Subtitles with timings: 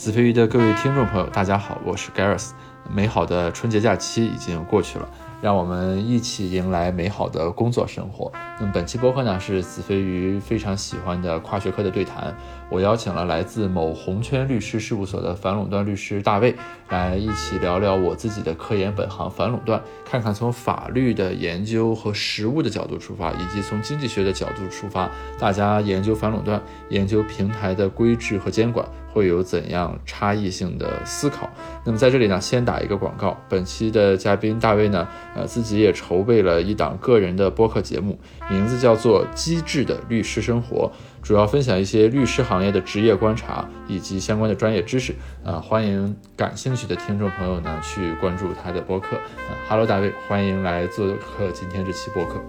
[0.00, 2.52] 子非鱼的各位听众朋友，大家好，我是 Gareth。
[2.90, 5.06] 美好的春节假期已经过去了。
[5.42, 8.32] 让我们一起迎来美好的工作生活。
[8.58, 12.34] 那么本期播客呢是子飞鱼非常喜欢的跨学科的对谈。
[12.70, 16.56] 我邀请了来自某红圈律师事务所的反垄断律师大卫，
[16.90, 31.48] 来一起聊聊我自己的科研本行反垄断，看看从法律的研究和实务的角度出发，以及从经济学的角度出发，大家研究反垄断、研究平台的规制和监管会有怎样差异性的思考。
[31.84, 35.06] 那么在这里呢，先打一个广告，本期的嘉宾大卫呢。
[35.36, 38.18] 呃，自己也筹备了一档个人的播客节目，
[38.50, 40.90] 名字叫做《机智的律师生活》，
[41.22, 45.14] 主要分享一些律师行业的职业观察以及相关的专业知识。
[45.44, 49.16] 啊，欢迎感兴趣的听众朋友呢去关注他的播客。
[49.16, 52.42] 啊，Hello，大卫，欢迎来做客今天这期播客。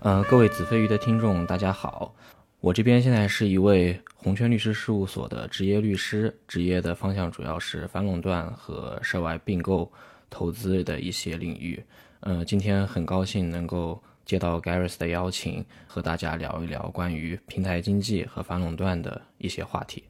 [0.00, 2.14] 呃，各位子非鱼的听众，大家好，
[2.60, 9.90] 我这边现在是一位红圈律师事务所的职业律师，职业的方向主要是反垄断和涉外并购
[10.28, 11.82] 投资的一些领域。
[12.20, 20.04] 呃，今天很高兴能够接到 Garris 的邀请，和大家聊一聊关于平台经济和反垄断的一些话题。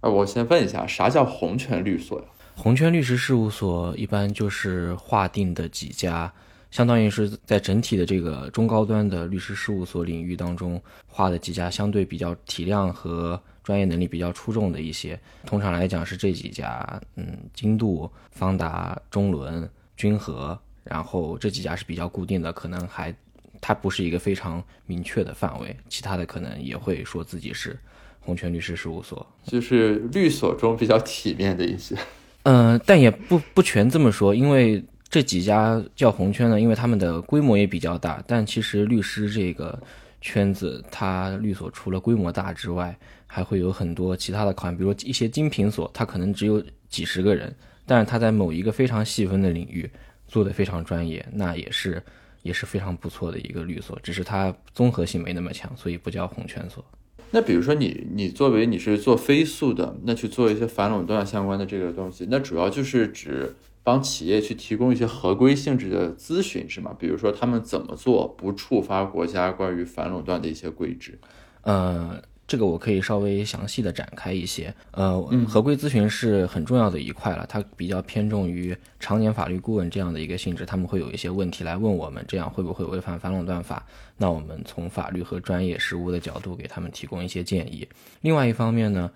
[0.00, 2.26] 呃，我先问一下，啥叫红圈律所呀？
[2.56, 6.32] 红圈律师事务所一般就是划定的几家，
[6.70, 15.18] 相当于是在整体的这个中高端的律师事务所领域当中划的几家相对比较体量和专业能力比较出众的一些。
[15.44, 20.58] 通常来讲是这几家，嗯，金度、方达、中伦、君和。
[20.82, 23.14] 然后这几家是比较固定的，可能还
[23.60, 27.78] 它不是一个非常明确的范围，其他的可能也会说自己是
[28.20, 31.96] 红泉律师事务所，就是律所中比较体面的一些。
[32.44, 39.78] 嗯，但也不不全这么说，因为这几家叫红圈呢，因为他们的规模也比较大，但其实律师这个
[40.20, 47.54] 圈子，它律所除了规模大之外，还会有很多其他的款，比如一些精品所，它可能只有几十个人，
[47.84, 49.90] 但是它在某一个非常细分的领域。
[50.28, 52.00] 做的非常专业，那也是
[52.42, 56.84] 也是非常不错的一个律所，只是它综合性没那么强，所以不叫红圈所。
[57.30, 66.96] 那比如说你你作为你是做飞速的，那去做一些反垄断相关的这个东西，那主要就是指帮企业去提供一些合规性质的咨询，是吗？
[66.98, 71.18] 比如说他们怎么做不触发国家关于反垄断的一些规制？
[71.62, 72.22] 呃。
[72.50, 83.86] 这个我可以稍微详细的展开一些，呃，合规咨询是很重要的一块了，它比较偏重于常年法律顾问这样的一个性质，他们会有一些问题来问我们，这样会不会违反反垄断法？
[84.16, 87.88] 那我们从法律和专业实务的角度给他们提供一些建议。
[88.20, 89.08] 另外一方面呢，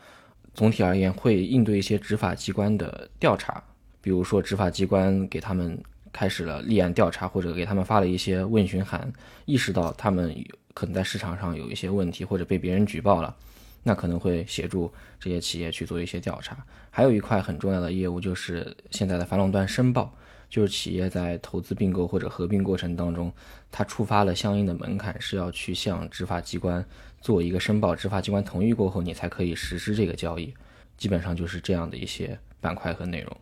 [0.55, 3.61] 总体而言会应对一些执法机关的调查，
[4.01, 5.77] 比如说执法机关给他们
[6.13, 9.13] 开始了立案调查，或者给他们发了一些问询函，
[9.45, 10.33] 意识到他们。
[10.75, 13.35] 可能在市场上有一些问题，或者被别人举报了，
[13.83, 16.57] 那可能会协助这些企业去做一些调查。
[16.91, 20.15] 还有一块很重要的业务就是现在的反垄断申报，
[20.51, 23.33] 就是企业在投资并购或者合并过程当中，
[23.71, 26.85] 它触发了相应的门槛，是要去向执法机关
[27.21, 30.53] 做一个申报，执法机关同意过后，你才可以实施这个交易。
[30.97, 33.37] 基本上就是这样的一些板块和内容。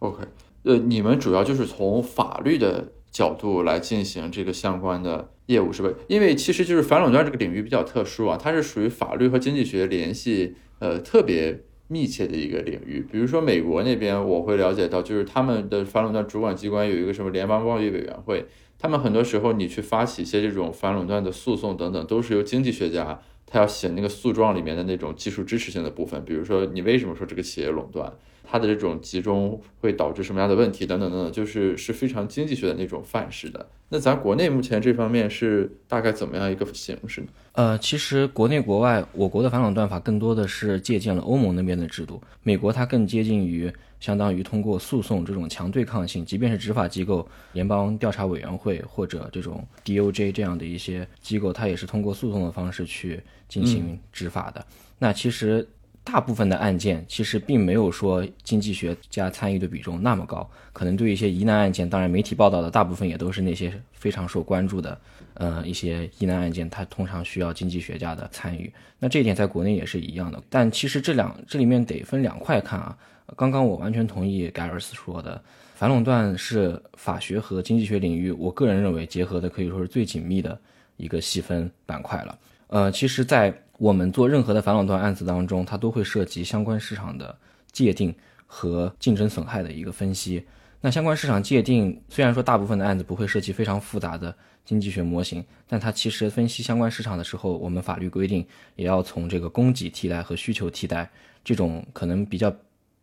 [0.00, 0.24] OK，
[0.64, 5.30] 呃，你们主要就是从法律的角度来进行这个相关的。
[5.46, 5.96] 业务是不是？
[6.06, 13.04] 因为其实就是反垄断这个领域比较特殊啊，它是属于法律和经济学联系呃特别密切的一个领域。
[13.10, 18.46] 比如说美国那边，我会了解到，就是他们的反垄断主管机关有一个什么联邦贸易委员会，
[18.78, 28.12] 他们很多时候你去发起一些这种反垄断的诉讼等等，都是由经济学家他要写那个诉状里面的那种技术支持性的部分，比如说你为什么说这个企业垄断。
[28.50, 33.68] 它的这种集中会导致什么样的问题等等等等，就是是非常经济学的那种范式的。
[33.90, 37.28] 那咱国内目前这方面是大概怎么样一个形式呢？
[37.52, 42.20] 呃，其实国内国外，我国的反垄断法更多的是借鉴了欧盟那边的制度。
[42.42, 54.66] 美国它更接近于相当于通过诉讼这种强对抗性，即便是执法机构、联邦调查委员会或者这种 DOJ 这样的一些机构，它也是通过诉讼的方式去进行执法的。
[54.98, 55.68] 那其实。
[56.10, 65.00] 大部分的案件其实并没有说经济学家参与的比重那么高，可能对一些疑难案件，当然媒体报道的大部分也都是那些非常受关注的，
[65.34, 68.72] 呃，一些疑难案件，它通常需要经济学家的参与。
[68.98, 70.42] 那这一点在国内也是一样的。
[70.50, 72.98] 但其实这两这里面得分两块看啊。
[73.36, 75.40] 刚刚我完全同意盖尔斯说的，
[75.76, 80.58] 反垄断是法学和经济学领域，我个人认为结合的可以说是最紧密的
[80.96, 82.36] 一个细分板块了。
[82.66, 87.34] 呃，其实，在我们做任何的反垄断案子当中，它都会涉及相关市场的
[87.72, 90.44] 界定和竞争损害的一个分析。
[90.82, 94.36] 那相关市场界定虽然说大部分的案子不会涉及非常复杂的
[94.66, 98.46] 经济学模型，但它其实分析相关市场的时候，我们法律规定
[98.76, 101.10] 也要从这个供给替代和需求替代
[101.42, 102.54] 这种可能比较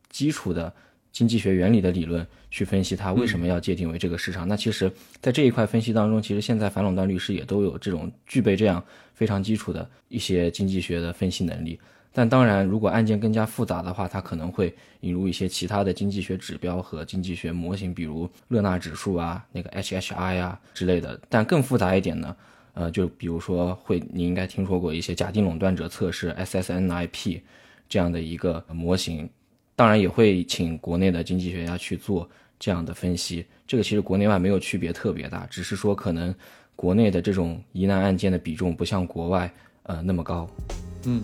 [0.09, 0.71] 基础的
[1.17, 4.47] 经济学原理的理论去分析它为什么要界定为这个市场。
[4.47, 8.83] 那其实，在这一块分析当中，其实现在反垄断律师也都有这种具备这样
[9.15, 11.79] 非常基础的一些经济学的分析能力。
[12.13, 21.19] 但当然，如果案件更加复杂的话，它可能会引入一些其他的经济学指标和经济学模型，比如勒纳指数啊、那个 HHI 啊之类的。
[21.29, 22.35] 但更复杂一点呢，
[22.75, 27.41] 呃，就比如说会，你应该听说过一些假定垄断者测试 SSNIP
[27.89, 29.27] 这样的一个模型。
[29.77, 32.27] 当然也会请国内的经济学家去做
[32.57, 33.45] 这样的分析。
[33.67, 36.33] 这个其实国内外没有区别特别大，只是说可能
[36.75, 39.53] 国内的这种疑难案件的比重不像国外
[39.83, 40.49] 呃那么高。
[41.05, 41.21] 嗯。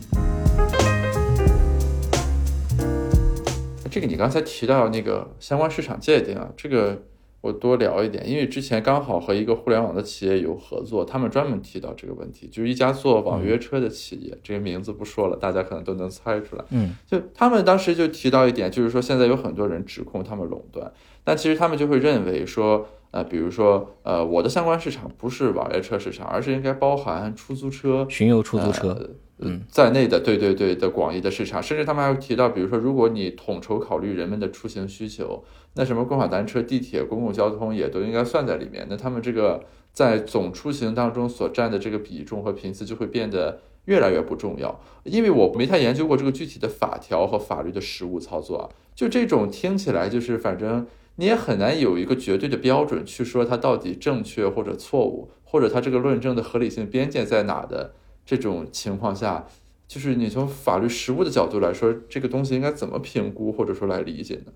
[3.89, 7.01] 这个你刚才提到那个相关市场界定啊，这个
[7.43, 16.63] 我多聊一点，因为之前刚好和一个互联网的企业有合作，他们专门提到这个问题，就是一家做网约车的企业，这个名字不说了，大家可能都能猜出来。
[16.69, 20.89] 嗯，就他们当时就提到一点，就是说现在有很多人指控他们垄断，
[21.25, 29.17] 但其实他们就会认为说，呃，比如说，呃，我的相关市场不是网约车市场，而是应该包含出租车、巡游出租车。
[29.45, 35.43] 嗯，在内的对对对的广义的市场，甚至他们还会提到，比如说，如果你统筹考虑人们的出行需求，
[35.75, 38.85] 那什么共享单车、地铁、公共交通也都应该算在里面。
[38.89, 44.79] 那他们这个在总出行当中所占的这个比重和频次就会变得越来越不重要。
[45.03, 50.85] 因为我没太研究过这个具体的法条和法律的实务操作啊，就这种听起来就是反正
[51.15, 57.93] 你也很难有一个绝对的标准去说它到底正确或者错误，或者它这个论证的合理性边界在哪的。
[58.25, 59.45] 这种情况下，
[59.87, 64.51] 就是你从法律实务的角度来说，这个东西应该怎么评估或者说来理解呢？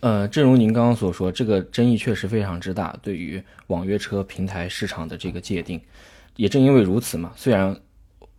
[0.00, 2.96] 呃，正如您刚刚所说，这个争议确实非常之大。
[3.02, 5.80] 对于网约车平台市场的这个界定，
[6.36, 7.78] 也正因为如此嘛，虽然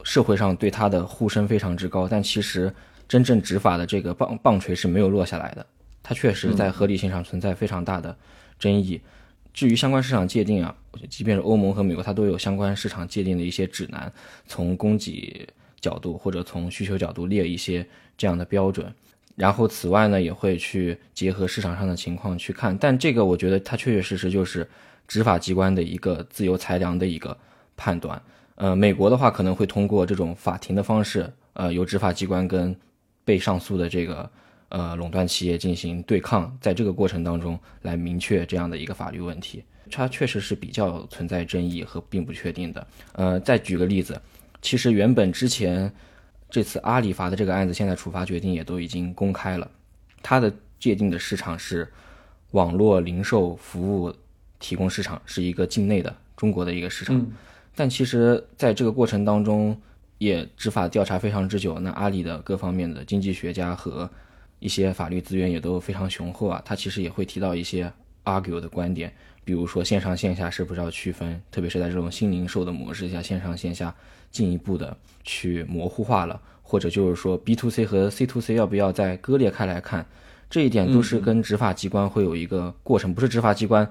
[0.03, 2.73] 社会上对它的呼声非常之高，但其实
[3.07, 5.63] 真正执法的这个棒棒槌是没有落下来的。
[6.01, 8.17] 它确实在合理性上存在非常大的
[8.57, 8.99] 争议。
[9.53, 10.75] 至于相关市场界定啊，
[11.09, 14.11] 即便是欧盟和美国，它都有相关市场界定的一些指南，
[14.45, 15.47] 从供给
[15.79, 17.85] 角度或者从需求角度列一些
[18.17, 18.93] 这样的标准。
[19.35, 22.77] 然后此外呢，也会去结合市场上的情况去看。
[22.77, 24.67] 但这个我觉得它确确实实就是
[25.07, 27.38] 执法机关的一个自由裁量的一个
[27.75, 28.21] 判断。
[28.55, 32.75] 呃，美国的话可能会通过这种法庭的方式，呃，由执法机关跟
[33.23, 34.29] 被上诉的这个。
[34.73, 39.61] 呃，垄断企业进行对抗，在这个过程当中来明确这样的一个法律问题，
[39.91, 42.88] 它确实是比较存在争议和并不确定的。
[43.13, 44.19] 呃，再举个例子，
[44.61, 45.91] 其实原本之前
[46.49, 49.69] 这次阿里罚的这个案子，现在处罚决定也都已经公开了，
[50.23, 51.88] 它的界定的市场是
[52.51, 54.13] 网络零售服务
[54.59, 57.25] 提供市场，是一个境内的中国的一个市场。
[57.75, 59.79] 但其实在这个过程当中，
[60.17, 64.09] 也执法调查非常之久，那阿里的各方面的经济学家和
[64.59, 67.91] 一些法律资源也都非常雄厚啊，他其实也会提到一些
[68.25, 69.11] argue 的观点，
[69.51, 73.94] 比如说线上线下是不是要区分，特别是在这种新零售的模式下，线上线下
[74.31, 74.95] 进一步的
[75.25, 80.06] 去模糊化了，或者就是说 B to C 和 C to C 要不要再割裂开来看，
[80.50, 83.86] 这一点都是跟执法机关会有一个过程，不是执法机关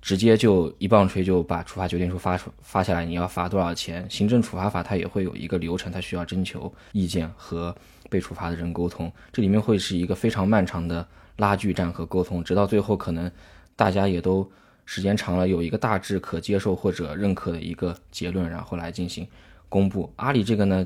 [0.00, 4.08] 直接就一棒槌就把处罚决定书发出发下来，你要罚多少钱？
[4.08, 7.74] 行政处罚法它也会有一个流程，它需要征求意见和。
[8.08, 13.30] 被处罚的人沟通，这里面会是一个非常漫长的拉锯战和沟通，直到最后可能
[13.76, 14.50] 大家也都
[14.92, 19.24] 时间长了有一个大致可接受或者认可的一个结论，然后来进行
[19.68, 20.12] 公布。
[20.16, 20.84] 阿里这个呢，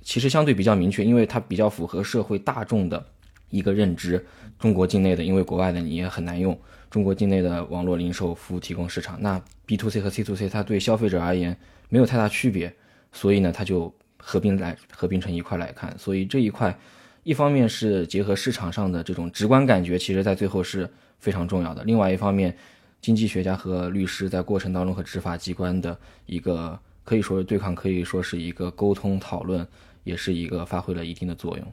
[0.00, 3.04] 其实相对比较明确，因为它比较符合社会大众的
[3.50, 4.24] 一个认知。
[4.58, 6.58] 中国境内的，因为国外的你也很难用。
[6.90, 11.54] 中国境内的网络零售服务提供市场，那 B to C 和 C to C 它对消费者而言
[11.90, 12.74] 没有太大区别，
[13.12, 13.94] 所以呢，它就。
[14.24, 16.78] 合并来合并成一块来看，所以这一块，
[17.24, 21.82] 一方面是结合市场上的这种直观感觉，其实在最后是非常重要的。
[21.82, 22.56] 另外一方面，
[23.02, 29.66] 经济学家和律师在过程当中和执法机关的一个可以说是对抗，可以说是一个沟通讨论，
[30.04, 31.66] 也是一个发挥了一定的作用。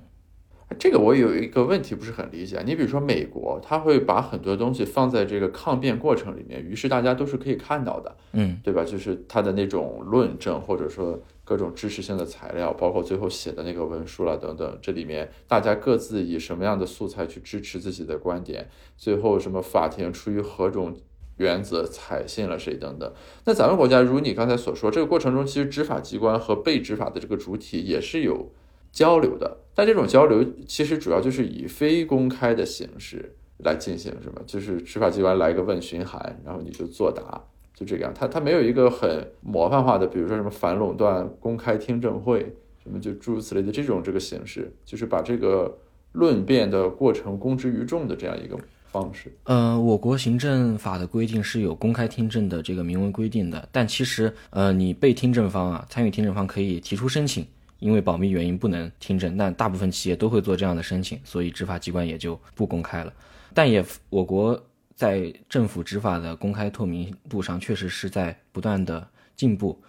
[0.80, 8.84] 这个我有一个问题不是很理解，你比如说美国，他会把很多东西放在这个抗辩过程里面，于是大家都是可以看到的，嗯，对吧？
[8.84, 18.68] 就是他的那种论证或者说各种支持性的材料，包括最后写的那个文书了等等，这里面大家各自以什么样的素材去支持自己的观点，
[18.98, 20.96] 最后什么法庭出于何种
[21.40, 23.12] 原则采信了谁等等。
[23.44, 28.50] 那咱们国家如你刚才所说，这个过程中其实执法机关和被执法的这个主体也是有。
[28.92, 34.42] 交流的，但这种交流其实主要就是以非公开的形式来进行，是吗？
[34.48, 37.40] 就是执法机关来一个问询函，然后你就作答，
[37.76, 38.12] 就这个样。
[38.12, 42.40] 他他没有一个很模范化的，比如说什么反垄断公开听证会，
[42.82, 45.78] 什么就诸如此类的这种这个形式，就是把这个
[46.14, 48.58] 论辩的过程公之于众的这样一个
[48.92, 49.32] 方式。
[49.44, 57.46] 呃，我国行政法的规定是有公开听证的这个明文规定的，但其实呃，你被听证方啊，参与听证方可以提出申请，
[57.80, 63.14] 因为保密原因不能听证，但大部分企业都会做这样的申请，所以执法机关也就不公开了。
[63.54, 64.62] 但也我国
[64.96, 69.80] 在政府执法的公开透明度上确实是在不断的进步。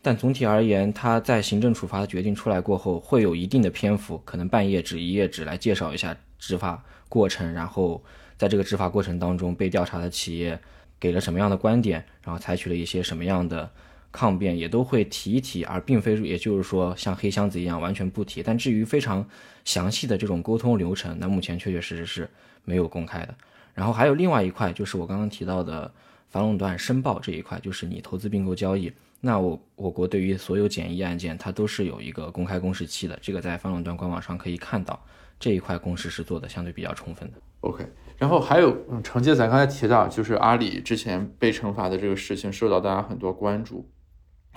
[0.00, 8.00] 但总体而言，他在行政处罚的决定出来过后，会有一定的篇幅，可能半页纸、一页纸来介绍一下执法过程，然后
[8.38, 10.58] 在这个执法过程当中，被调查的企业
[10.98, 13.68] 给了什么样的观点，然后采取了一些什么样的
[14.10, 18.42] 抗辩，也都会提一提，而并非也就是说像黑箱子一样完全不提。
[18.42, 19.28] 但至于非常
[19.64, 22.30] 详细的这种沟通流程，那目前确确实实是
[22.64, 23.34] 没有公开的。
[23.74, 25.92] 然后还有另外一块，就是我刚刚提到的
[26.28, 28.92] 反垄断申报这一块，就是你投资并购交易。
[29.20, 35.04] 那我我国对于所有简易案件，它都是有一个公开公示期的，这个在反垄断官网上可以看到，
[35.40, 37.38] 这一块公示是做的相对比较充分的。
[37.60, 37.84] OK，
[38.16, 43.90] 然后还有嗯承接咱刚才提到，就是阿里之前被惩罚的这个事情，受到大家很多关注。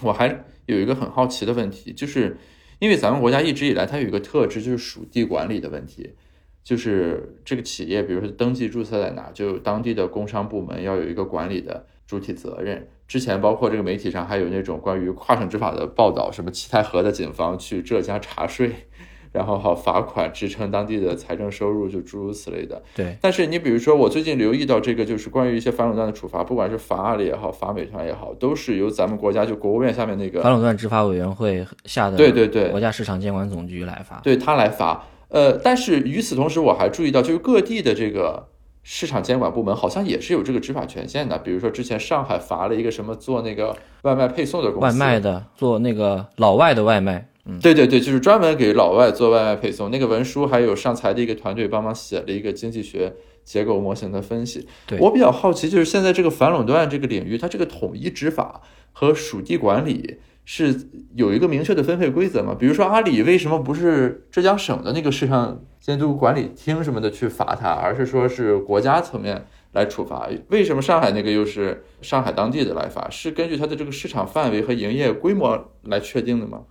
[0.04, 2.38] 我还有一个很好奇的问题，就是
[2.80, 6.16] 因为咱们国家一直以来它有一个特质，就是属地管理的问题，
[6.64, 12.88] 就是这个企业，比如说登记注册在哪，就当地的工商部门要有一个管理的主体责任。
[13.08, 18.88] 之前包括这个媒体上还有那种关于跨省执法的报道，什么七台河的警方去浙江查税，
[19.32, 22.82] 然后好罚款支撑当地的财政收入，就诸如此类的。
[22.96, 23.18] 对。
[23.22, 35.04] 但是你比如说，我最近留意到这个，就是关于一些反垄断的处罚，不管是罚阿里也好，罚美团也好，都是由咱们国家就国务院下面那个反垄断执法委员会下的，对对对，国家市场监管总局来罚，对他来罚。
[35.30, 38.48] 呃，但是与此同时，我还注意到，就是各地的这个。
[38.84, 49.92] 市场监管部门好像也是有这个执法权限的，比如说之前上海罚了一个什么做那个外卖配送的公司，外卖的做那个老外的外卖，嗯，对对对，就是专门给老外做外卖配送。
[49.92, 54.68] 那个文书还有上财的一个团队帮忙写了一个经济学结构模型的分析。
[55.00, 58.62] 我比较好奇，就是现在这个反垄断这个领域，它这个统一执法
[58.92, 60.18] 和属地管理。
[60.44, 62.56] 是有一个明确的分配规则吗？
[62.60, 70.28] 比如说阿里为什么不是浙江省的那个市场监督管理厅什么的去罚他，而是说是国家层面来处罚？
[70.50, 73.08] 为什么上海那个又是上海当地的来罚？
[73.10, 76.64] 是根据它的这个市场范围和营业规模来确定的吗？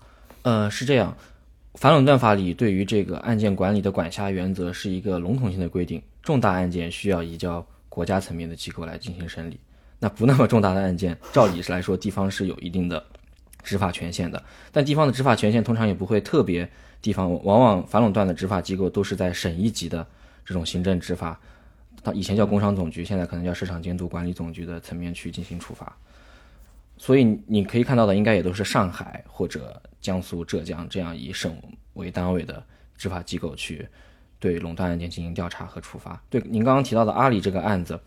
[0.43, 1.17] 呃，是这样，
[1.75, 9.59] 反垄断法里对于这个案件管理的管辖原则是一个笼统性的规定，重大案件需要移交国家层面的机构来进行审理，
[10.01, 13.03] 那不那么重大的案件，照理是来说地方是有一定的。
[13.63, 16.69] 执法权限的，但地方的执法权限通常也不会特别
[17.03, 20.07] 地方，往往反垄断的执法机构都是在省一级的
[20.45, 21.39] 这种行政执法，
[22.03, 25.97] 它以前叫工商总局，现在可能叫市场监督管理总局的层面去进行处罚。
[26.97, 31.57] 所以你可以看到的，应该也都是上海或者江苏、浙江这样以省
[31.95, 32.63] 为单位的
[32.99, 33.89] 执法机构去
[34.39, 36.23] 对垄断案件进行调查和处罚。
[36.29, 37.99] 对您刚刚提到的阿里这个案子，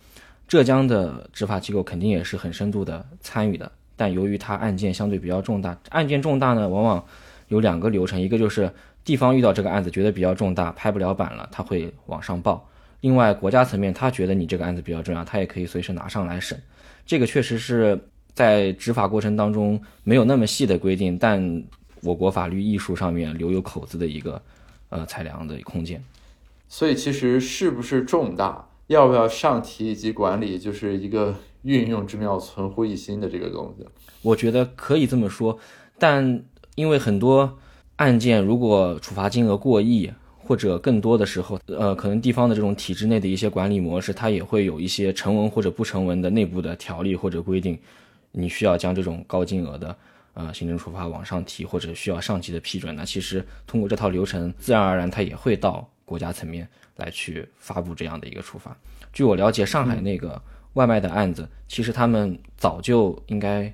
[0.47, 3.71] 浙江的执法机构肯定也是很深度的参与的。
[3.95, 7.05] 但由于它案件相对比较重大，案件重大呢，往往
[7.47, 8.71] 有两个流程，一个就是
[9.05, 12.67] 地方遇到这个案子觉得比较重大，拍不了板了，他会往上报；
[13.01, 16.59] 另外国家层面他觉得你这个案子比较重要，他也可以随时拿上来审。
[17.05, 17.99] 这个确实是
[18.33, 21.63] 在执法过程当中没有那么细的规定，但
[22.01, 24.41] 我国法律艺术上面留有口子的一个
[24.89, 26.03] 呃裁量的空间。
[26.67, 31.35] 所以其实是不是重大，要不要上提以及管理，就是一个。
[31.63, 33.85] 运用之妙，存乎一心的这个东西，
[34.21, 35.57] 我觉得可以这么说。
[35.97, 36.43] 但
[36.75, 37.57] 因为很多
[37.95, 47.79] 案件，如果处罚金额过亿或者更多的时候，呃，可能地方的这种体制内的一些管理模式，它也会有一些成文或者不成文的内部的条例或者规定，
[48.31, 49.95] 你需要将这种高金额的
[50.33, 52.93] 呃行政处罚往上提，或者需要上级的批准。
[52.95, 56.67] 那其实通过这套流程，自然而然它也会到国家层面
[56.97, 58.75] 来去发布这样的一个处罚。
[59.13, 60.41] 据我了解，上海那个。
[60.73, 63.71] 外卖的案子，其实他们早就应该，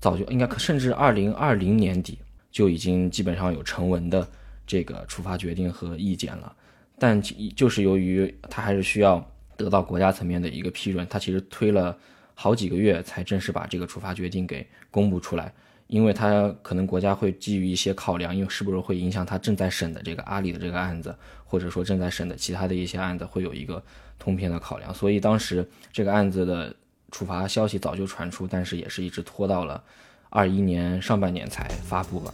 [0.00, 2.18] 早就应该，甚至二零二零年底
[2.50, 4.28] 就已经基本上有成文的
[4.66, 6.54] 这个处罚决定和意见了。
[6.98, 7.20] 但
[7.56, 11.96] 就是由于他还是需要得到国家层面的一个批准，他其实推了
[12.34, 15.52] 好几个月才正式把这个处罚决定给公布出来。
[15.86, 21.14] 因为他可能国家会基于一些考量，因为是不是会影响他正在审的这个阿里的这个案子，
[21.44, 23.82] 或者说正在审的其他的一些案子，会有一个。
[24.16, 26.74] 通篇的考量，所以当时这个案子的
[27.10, 29.82] 处罚消息早就传出，但是也是一直拖到了
[30.30, 32.32] 二一年上半年才发布了。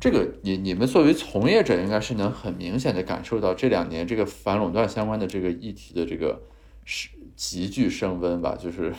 [0.00, 6.40] 这个你你们作为从业者，应该是能很明显的感受到这两年这个反垄断相关的这个议题的这个
[6.84, 8.56] 是急剧升温吧？
[8.56, 8.94] 就是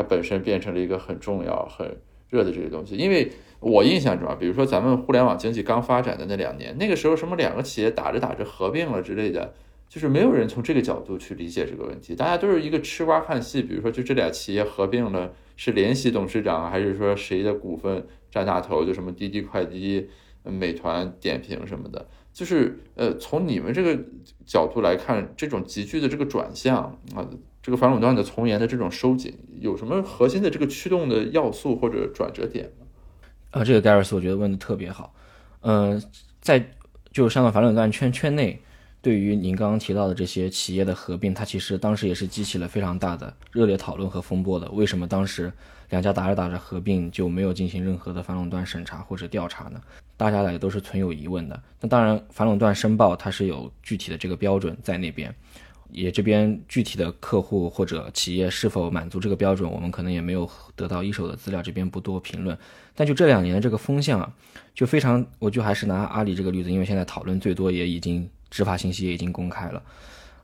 [0.00, 1.86] 它本身变成了一个很重要、很
[2.30, 2.96] 热的这个东西。
[2.96, 3.30] 因为
[3.60, 9.52] 我印象中啊，比如说咱们互联网经济刚发展的那两年，那个时候什么两个企业打着打着合并了之类的，
[9.88, 13.60] 就是没有人从这个角度去理解这个问题，大家都是一个吃瓜看戏。
[13.60, 18.84] 比如说，就这俩企业合并了，是联系董事长还是说谁的股份占大头？
[18.84, 20.08] 就什么滴滴快滴、
[20.42, 22.08] 美团点评什么的。
[22.32, 23.98] 就是呃，从你们这个
[24.46, 26.76] 角度来看，这种急剧的这个转向
[27.14, 27.28] 啊，
[27.62, 32.86] 这个反垄断的从严的这种收紧，有什么核心的这个驱动的要素或者转折点吗？
[33.50, 35.14] 啊，这个盖尔斯我觉得问的特别好。
[35.60, 36.02] 嗯，
[36.40, 36.72] 在
[37.12, 38.58] 就是香港反垄断圈圈内，
[39.02, 44.70] 对于您刚刚提到的这些企业的合并，它其实当时也是激起了非常大的热烈讨论和风波的。
[44.70, 45.52] 为什么当时
[45.90, 49.80] 两家打着打着合并就没有进行任何的反垄断审查或者调查呢？
[50.16, 51.62] 大家也都是存有疑问的。
[51.80, 55.34] 那当然，反垄断申报它是有具体的这个标准在那边，
[55.92, 62.56] 也这边具体的客户或者企业是否满足这个标准，我们可能也没有得到一手的资料，这边不多评论。
[62.94, 64.32] 但就这两年的这个风向啊，
[64.74, 69.82] 就非常，我就还是拿阿里这个例子，因为现在讨论最多，也已经执法信息也已经公开了。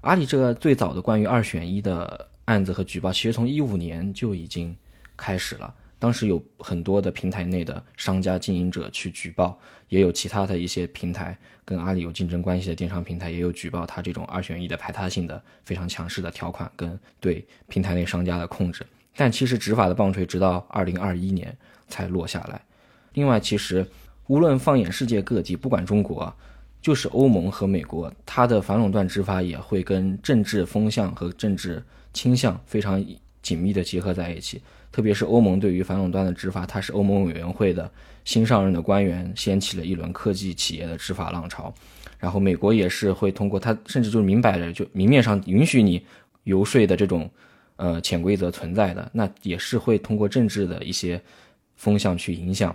[0.03, 4.77] 阿里这个最早的关于二选一的案子和举报，其实从一五年就已经
[5.17, 5.75] 开始了。
[5.99, 18.85] 当时有很多的平台内的商家经营者去举报，也有其他的一些平台跟阿里有竞争关系的电商平台也有举报他这种二选一的排他性的非常强势的条款跟对平台内商家的控制。
[19.17, 21.57] 但其实执法的棒槌直到二零二一年
[21.89, 22.61] 才落下来。
[23.15, 23.87] 另外，其实
[24.27, 26.31] 无论放眼世界各地，不管中国，
[26.83, 33.03] 就是欧盟和美国，它的反垄断执法也会跟政治风向和政治倾向非常
[33.41, 34.61] 紧密的结合在一起。
[34.97, 37.93] 特别是欧盟对于反垄断的执法，它是欧盟委员会的
[38.25, 41.71] 新上任的官员掀起了一轮科技企业的执法浪潮，
[42.19, 46.03] 然后美国也是会通过它，甚至就明摆着就明面上允许你
[46.45, 47.31] 游说的这种
[47.77, 51.21] 呃潜规则存在的，那也是会通过政治的一些
[51.75, 52.75] 风向去影响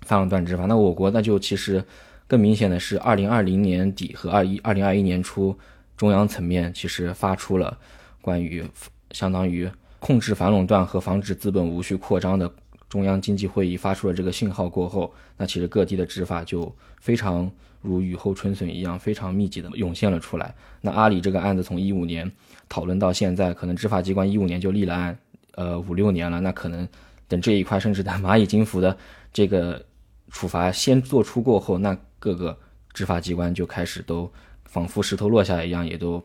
[0.00, 0.66] 反垄断执法。
[0.66, 1.80] 那我国那就其实
[2.26, 5.56] 更明显的是，二零二零年底和二一二零二一年初，
[5.96, 7.78] 中央层面其实发出了
[8.20, 8.64] 关于
[9.12, 9.70] 相当于。
[10.04, 12.52] 控制反垄断和防止资本无序扩张的
[12.90, 20.54] 中央经济会议发出了这个信号过后，那其实各地的执法就非常如雨后春笋一样，非常密集的涌现了出来。
[20.82, 22.30] 那阿里这个案子从一五年
[22.68, 25.18] 讨论到现在，可能执法机关一五年就立了案，
[25.52, 26.38] 呃五六年了。
[26.38, 26.86] 那可能
[27.26, 28.94] 等这一块甚至等蚂蚁金服的
[29.32, 29.82] 这个
[30.28, 32.54] 处罚先做出过后，那各个
[32.92, 34.30] 执法机关就开始都
[34.66, 36.22] 仿佛石头落下一样，也都。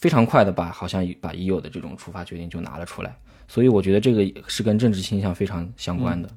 [0.00, 3.14] 非常快的把好像把已有的这种处罚决定就拿了出来，
[3.46, 6.28] 所以我觉得这个是跟政治倾向非常相关的。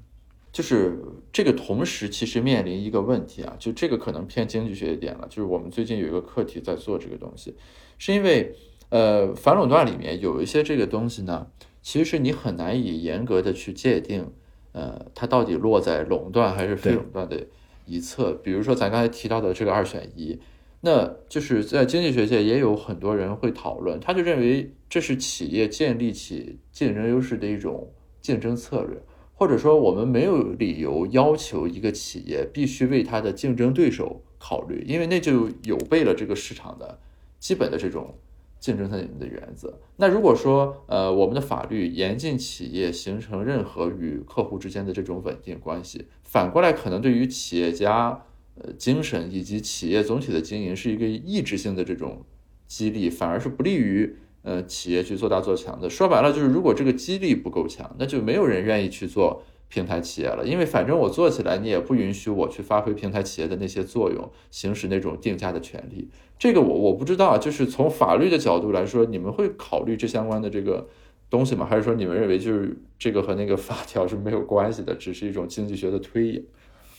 [0.52, 5.26] 就是这个同时其实面临一个问题啊，就这个可能偏经济学一点了。
[5.30, 7.56] 就是我们最近有一个课题在做这个东西，
[7.98, 8.54] 是因为
[8.90, 11.48] 呃反垄断里面有一些这个东西呢，
[11.82, 14.30] 其实你很难以严格的去界定，
[14.74, 17.48] 呃它到底落在垄断还是非垄断的
[17.86, 18.34] 一侧。
[18.34, 20.38] 比如说咱刚才提到的这个二选一。
[20.86, 29.02] 那就是在经济学界也有很多人会讨论，他就认为这是企业建立起竞争优势的一种竞争策略，
[29.34, 37.00] 或者说我们没有理由要求一个企业必须为它的竞争对手考虑，因为那就有悖了这个市场的
[37.40, 38.16] 基本的这种
[38.60, 39.80] 竞争的的原则。
[39.96, 48.26] 那如果说呃我们的法律严禁企业形成任何与客户之间的这种稳定关系，反过来可能对于企业家。
[48.56, 52.24] 呃，精神以及企业总体的经营是一个抑制性的这种
[52.68, 55.90] 激励，反而是不利于呃企业去做大做强的。
[55.90, 60.46] 说白了就是，如果这个激励不够强，那就没有人愿意去做平台企业了。
[60.46, 66.10] 因为反正我做起来，你也不允许我去发挥平台企业的那些作用，行使那种定价的权利。
[66.38, 70.88] 这个我我不知道，就是从法律的角度来说，你们会考虑这相关的这个
[71.28, 71.66] 东西吗？
[71.66, 76.44] 还是说你们认为就是这个和那个法条是没有关系的，只是一种经济学的推演？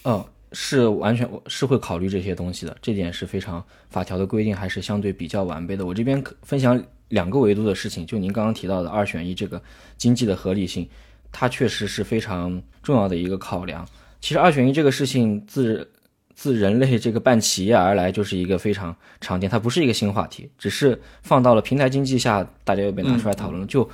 [0.02, 0.24] 嗯。
[0.54, 5.84] 是完全是会考虑这些东西的，这点是非常法条的规定还是相对比较完备的。
[5.84, 9.60] 我这边分享两个维度的事情，就您刚刚提到的二选一这个
[9.98, 10.88] 经济的合理性，
[11.32, 13.86] 它确实是非常重要的一个考量。
[14.20, 15.90] 其实二选一这个事情自
[16.34, 23.66] 自人类这个办企业而来就是一个非常常见，它不是一个新话题，只是放到了平台经济下，大家又被拿出来讨论。
[23.66, 23.84] 就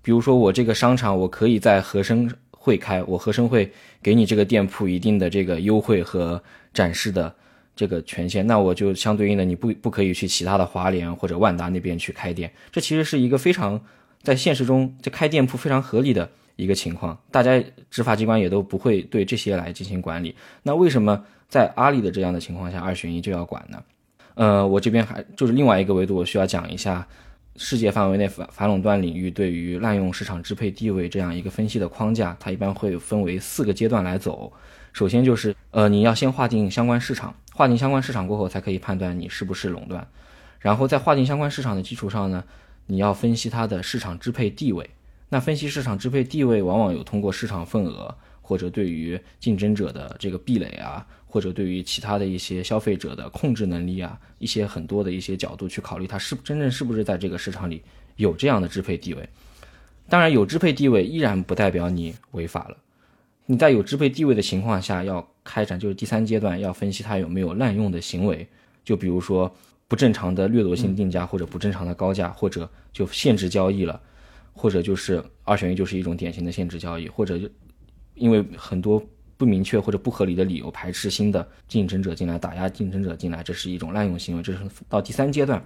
[0.00, 2.30] 比如说我这个商场，我可以在和生。
[2.64, 3.70] 会开，我和生会
[4.02, 7.30] 给你这个店铺一定的这个优惠和展示的
[7.76, 13.78] 这个权限，那我就相对应的你不不可以去其他的华联或者万达那边去开店，这其实是一个非常
[14.22, 20.34] 在现实中这开店铺非常合理的一个情况，大家执法机关也都不会对这些来进行管理。
[20.62, 23.82] 那为什么在阿里的这样的情况下二选一就要管呢？
[24.36, 27.06] 呃，我这边还就是另外一个维度，我需要讲一下
[27.56, 34.52] 世界范围内反反垄断领域对于滥用市场支配地位这样一个分析的框架，它一般会分为四个阶段来走。
[34.92, 40.06] 首先就是呃，你要先划定相关市场，划定相关市场过后，才可以判断你是不是垄断。
[40.58, 42.44] 然后在划定相关市场的基础上呢，
[42.86, 44.90] 你要分析它的市场支配地位。
[45.28, 57.80] 那分析市场支配地位，往往有通过市场份额，或者对于竞争者的这个壁垒啊，或者对于其他的一些消费者的控制能力啊，一些很多的一些角度去考虑，它是真正是不是在这个市场里
[58.16, 59.26] 有这样的支配地位。
[60.10, 62.76] 当然，有支配地位依然不代表你违法了。
[63.46, 68.46] 你在有支配地位的情况下，要开展就是第三阶段，要分析它有没有滥用的行为，
[68.84, 69.50] 就比如说
[69.88, 73.98] 不正常的掠夺性定价，或者不正常的高价，或者就限制交易了。
[74.56, 77.48] 或者就是二选一，就是一种典型的限制交易，或者就
[78.14, 79.02] 因为很多
[79.36, 84.42] 不明确或者不合理的理由排斥新的竞争者进来，打压竞争者进来，这是一种滥用行为。
[84.42, 85.62] 这是到第三阶段，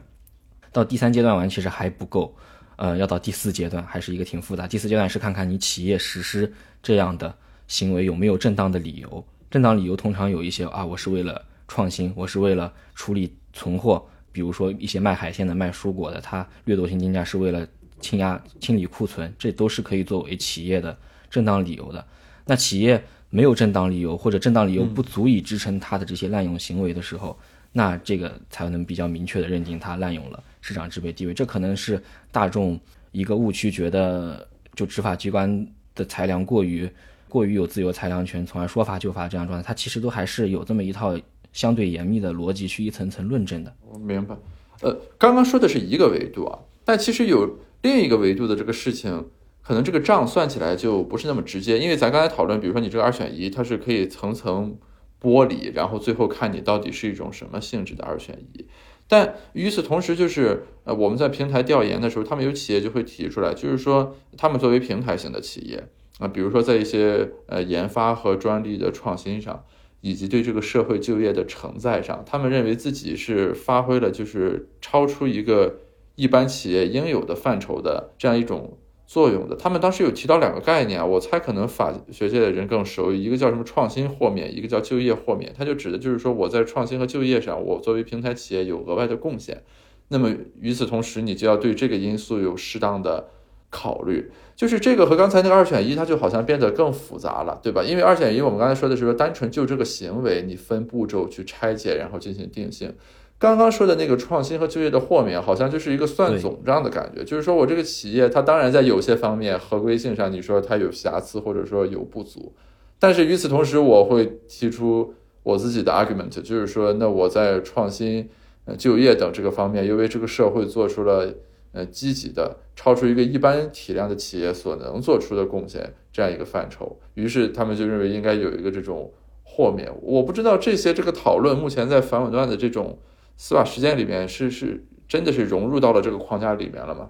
[0.72, 2.34] 到第三阶段完其实还不够，
[2.76, 4.66] 呃，要到第四阶段还是一个挺复杂。
[4.66, 7.34] 第四阶段是看看你企业实施这样的
[7.66, 9.24] 行为有没有正当的理由。
[9.50, 17.66] 正当理由通常有一些啊，我是为了创新，我是为了处理存货，比如说一些卖海鲜的、卖蔬果的，他掠夺性定价是为了。
[18.00, 20.96] 清压、清理库存，这都是可以作为企业的
[21.28, 22.06] 正当理由的。
[22.48, 27.38] 那企业没有正当理由，或者正当理由不足以支撑它的这些滥用行为的时候，
[27.72, 31.34] 那这个才能比较明确的认定它滥用了市场支配地位。
[31.34, 32.80] 这可能是大众
[33.12, 36.88] 一个误区，觉得就执法机关的裁量过于
[37.28, 39.62] 过于有自由裁量权，从而说罚就罚这样状态。
[39.62, 41.14] 它其实都还是有这么一套
[41.52, 43.76] 相对严密的逻辑去一层层论证的。
[43.87, 44.34] 我明白。
[44.80, 47.58] 呃，刚刚说的是一个维度啊，但其实有。
[47.82, 49.28] 另一个维度的这个事情，
[49.68, 54.78] 可能这个账算起来就不是那么直接，因为咱刚才讨论，比如说你这个二选一，它是可以层层
[55.20, 58.64] 剥离，然后最后看你到底是一种什么性质的二选一。
[59.09, 65.87] 但与此同时，就是呃我们在平台调研的时候，他们有企业就会提出来，就是说他们作为平台型的企业
[66.18, 69.66] 啊，比如说在一些呃研发和专利的创新上，
[70.00, 75.81] 以及对这个社会就业的承载上，他们认为自己是发挥了就是超出一个。
[76.20, 78.76] 一般企业应有的范畴的这样一种
[79.09, 89.62] 作用的，他们当时有提到两个概念，我猜可能法学界的人更熟，一个叫什么创新豁免，一个叫就业豁免，它就指的就是说我在创新和就业上，我作为平台企业有额外的贡献，
[90.09, 93.29] 那么与此同时，你就要对这个因素有适当的
[93.71, 97.83] 考虑，就是这个和刚才那个二选一，它就好像变得更复杂了，对吧？
[97.83, 102.92] 因为二选一，我们刚才说的是说单纯就这个行为，你分步骤去拆解，然后进行定性。
[103.40, 107.22] 刚刚说的那个创新和就业的豁免，好像就是一个算总账的感觉。
[107.22, 112.53] 就是说我这个企业，它当然在有些方面合规性上，你说它有瑕疵或者说有不足，
[112.98, 118.29] 但是与此同时，我会提出我自己的 argument，就是说，那我在创新、
[118.64, 121.33] 呃就业等这个方面，又为这个社会做出了
[121.70, 126.98] 呃积极的、超出一个一般体量的企业所能做出的贡献这样一个范畴。
[127.14, 129.12] 于是他们就认为应该有一个这种
[129.44, 129.88] 豁免。
[130.03, 132.98] 我不知道这些这个讨论目前在反垄断的这种。
[133.40, 137.09] 司法实践里面是是真的是融入到了这个框架里面了吗？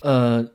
[0.00, 0.46] 呃，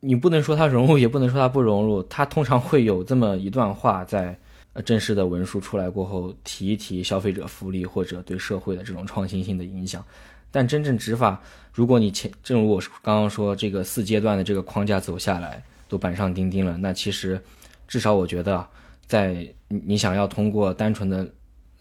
[0.00, 2.02] 你不能说它融入，也不能说它不融入。
[2.02, 4.38] 它通常会有这么一段话，在
[4.74, 10.04] 呃正式的文书出来过后提一提消费者福利或者对社会的这种创新性的影响。
[10.50, 11.40] 但真正执法，
[11.72, 17.40] 如果你前正如我刚刚说，这个四阶段的这个框架走下来都板上钉钉了，那其实
[17.88, 18.64] 至少我觉得，
[19.06, 21.26] 在你想要通过单纯的。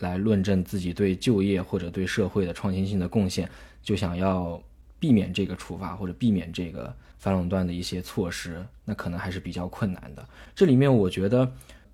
[0.01, 3.49] 来论证自己对就业或者对社会的创新性的贡献，
[3.81, 4.61] 就想要
[4.99, 10.27] 避免这个处罚或者避免这个反垄断的一些措施，那可能还是比较困难的。
[10.53, 11.49] 这里面我觉得，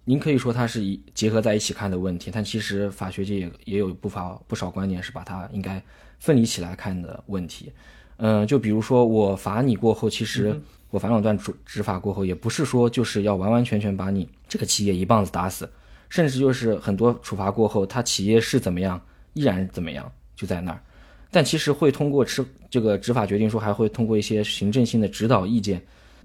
[0.06, 5.82] 您可以说它是一结合在一起看的问题，但其实法学界也也有不乏不少观点是把它应该
[6.20, 7.72] 分离起来看的问题。
[8.18, 15.70] 嗯，就比如说我罚你过后，其实我反垄断执执法过后，也不是说就是要完完全全把你这个企业一棒子打死。
[16.10, 19.00] 甚至就是很多处罚过后，他企业是怎么样，
[19.34, 20.82] 依然怎么样，就在那儿。
[21.30, 25.82] 但其实会通过吃这个执法决定书，还会通过一些行政性的指导意见，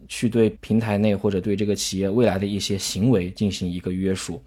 [0.08, 4.40] 去对平台内或者对这个企业未来的一些行为进行一个约束。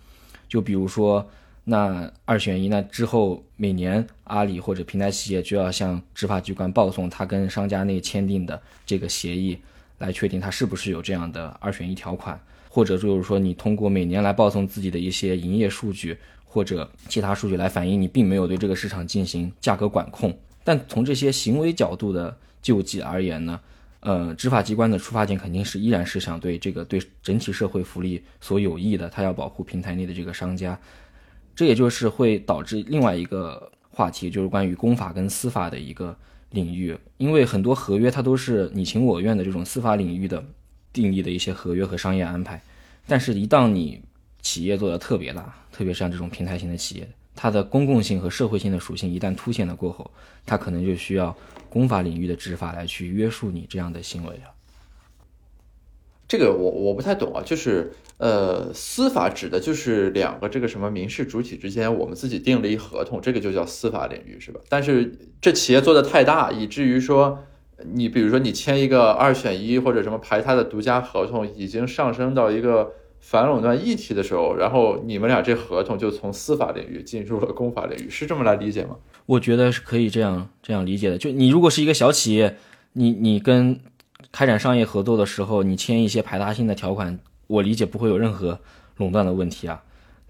[0.48, 1.28] 就比如说，
[1.66, 9.60] 那二选一，那之后每年阿里或者平台企业就要向执法机关报送他跟商家内签订的这个协议，
[9.98, 12.40] 来确定他是不是有这样的二选一条款。
[12.76, 20.38] 或者就是说，你通过每年来报送自己的一些营业数据或者其他数据来反映你并没有对这个市场进行价格管控。
[20.62, 23.58] 但从这些行为角度的救济而言呢，
[24.02, 30.78] 呃，执法机关的出发点肯定是依然是想对这个对整体社会福利所有益的，他要保护平台内的这个商家。
[31.56, 36.14] 这也就是会导致另外一个话题，就是关于公法跟司法的一个
[36.50, 40.44] 领域，因为很多合约它都是你情我愿的这种司法领域的
[40.96, 42.62] 定义的一些合约和商业安排，
[43.06, 44.02] 但是，一旦你
[44.42, 50.10] 企业做的特别大，特别像这种平台型的企业，它的公共性和社会性的属性一旦凸显了过后，
[50.46, 51.36] 它可能就需要
[51.70, 54.54] 公法领域的执法来去约束你这样的行为了。
[56.28, 64.60] 这个我我不太懂啊，就是呃，司法指的就是两个这个什么民事主体之间，我们自己订了一合同，这个就叫司法领域是吧？
[64.70, 67.44] 但是这企业做的太大，以至于说
[67.84, 78.96] 你比如说你签一个二选一或者什么排他的独家合同，已经上升到一个反垄断议题的时候，然后你们俩这合同就从司法领域进入了公法领域，是这么来理解吗？
[79.26, 81.18] 我觉得是可以这样这样理解的。
[81.18, 82.56] 就你如果是一个小企业，
[82.94, 83.80] 你你跟
[84.32, 88.60] 开展商业合作的时候，你签一些排他性的条款，我理解不会有任何
[88.98, 89.82] 垄断的问题啊。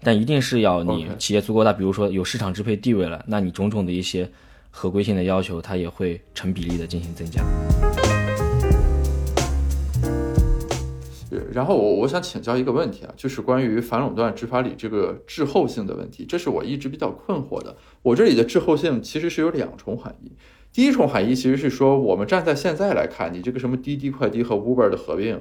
[0.02, 4.30] 但一定是要你企业足够大，比如说有市场支配地位了，那你种种的一些
[4.78, 7.42] 合规性的要求，它也会成比例的进行增加。
[11.50, 17.74] 然后我我想请教一个问题啊，就是关于反垄断执法里这个滞后性的问题，这是我一直比较困惑的。
[18.02, 20.32] 我这里的滞后性其实是有两重含义。
[20.74, 25.40] 第一重含义其实是说，我们站在现在来看，你这个什么滴滴快滴和 Uber 的合并，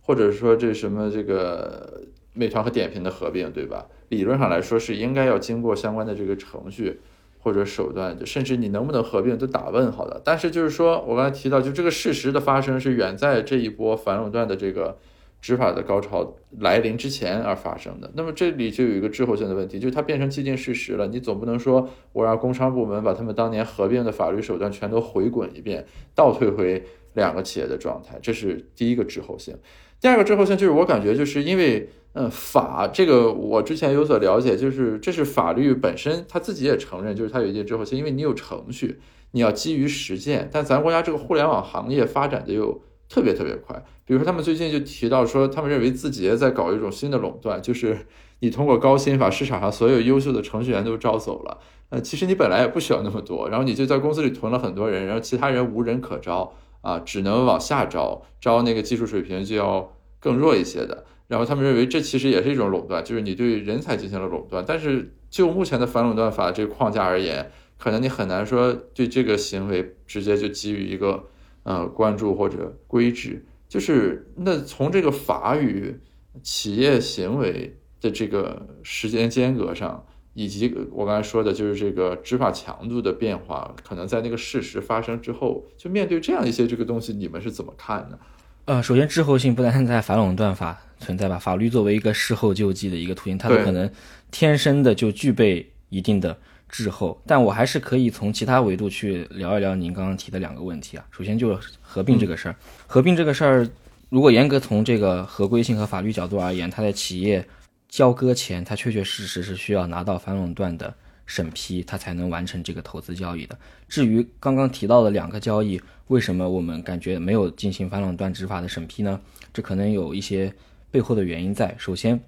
[0.00, 3.86] 或者说这什么这个美团和点评的合并，对吧？
[4.08, 6.98] 理论上来说是应该要经过相关的这个程序
[7.42, 10.18] 或者手段，就甚至你能不能合并都打问号的。
[10.24, 14.96] 但是就是说我刚才提到，就这个事实的发生是远在这一波反垄断的这个。
[15.42, 21.08] 执法的高潮来临之前而发生的，那么这里就有一个滞后性的问题，就是它变成既定事实了。
[21.08, 26.80] 你总不能说我让工商部门把他们当年合并的法律手段全都回滚一遍，倒退回
[27.14, 29.52] 两个企业的状态，这是第一个滞后性。
[30.00, 39.00] 第二个滞后性就是我感觉就是因为，嗯，法这个我之前有所了解，就是这是法律本身他自己也承认，就是它有一定滞后性，因为你有程序，
[39.32, 42.82] 你要基于实践，但咱国家这个互联网行业发展的又。
[43.08, 48.06] 特别特别快，比如说他们最近就提到说，他们认为字节在搞一种新的垄断，就是
[48.40, 51.58] 你通过高薪把市场上所有优秀的程序员都招走了。
[51.90, 61.04] 呃，其实你本来也不需要那么多，然后你就在公司里囤了很多人，然后其他人无人可招啊，只能往下招，招那个技术水平就要更弱一些的。
[61.32, 64.64] 然后他们认为这其实也是一种垄断，就是你对人才进行了垄断。
[64.66, 71.28] 但是就目前的反垄断法这个框架而言，可能你很难说对这个行为直接就给予一个。
[71.64, 75.96] 呃，关注或者规制，就是那从这个法与
[76.42, 88.18] 企业行为的这个时间间隔上，以及我刚才说的，就是这个执法强度的变化，可能在那个事实发生之后，就面对这样一些这个东西，你们是怎么看呢？
[88.64, 93.90] 呃，首先滞后性不单单在反垄断法存在吧，法律作为一个事后救济的一个途径，它可能
[94.30, 96.36] 天生的就具备一定的。
[96.68, 101.04] 滞后，但我还是可以从其他维度去聊一聊您刚刚提的两个问题啊。
[101.10, 103.68] 首先就是合并这个事儿，合并这个事儿，
[104.08, 107.46] 如果严格从这个合规性和法律角度而言，它在企业
[107.90, 110.94] 交割前，它确确实实是需要拿到反垄断的
[111.26, 113.58] 审批，它才能完成这个投资交易的。
[113.88, 119.20] 至于刚刚提到的两个交易，为什么我们感觉没有进行反垄断执法的审批呢？
[119.52, 120.52] 这可能有一些
[120.90, 121.74] 背后的原因在。
[121.78, 122.20] 首先，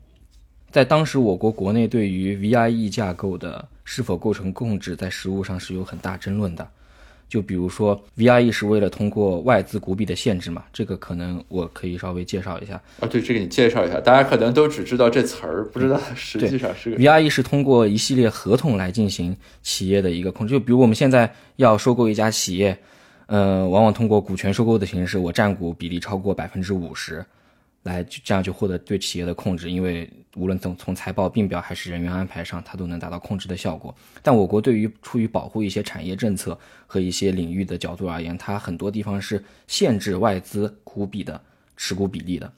[0.71, 6.69] 在当时我国国内对于 VIE 架构的是否构成控制，在实务上是有很大争论的。
[7.29, 10.63] 就比如说，VIE 是为了通过外资股比的限制嘛？
[10.73, 12.81] 这个可能我可以稍微介绍一下。
[13.01, 16.97] 啊，对，这个你介绍一下，大家可能都只知道这词儿，不知道实际上是个。
[16.97, 20.53] VIE 是通过一系列合同来进行企业的一个控制。
[20.53, 22.79] 就比如我们现在要收购一家企业，
[23.27, 27.25] 呃，往往通过股权收购的形式，我占股比例超过百分之五十。
[27.85, 33.95] 来这样就获得对企业的控制，因为无论从从财报并表还是人员安排上，它都能达到控制的效果。
[34.23, 41.39] 但我国对于出于保护一些产业政策和一些领域的角度而言，它很多地方是限制外资股比的
[41.77, 42.51] 持股比例的。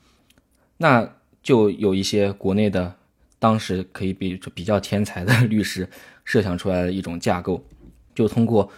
[0.77, 1.09] 那
[1.43, 2.95] 就有一些国内的
[3.41, 5.89] 当时可以比比较天才的 律师
[6.25, 7.61] 设想出来的一种架构，
[8.15, 8.71] 就通过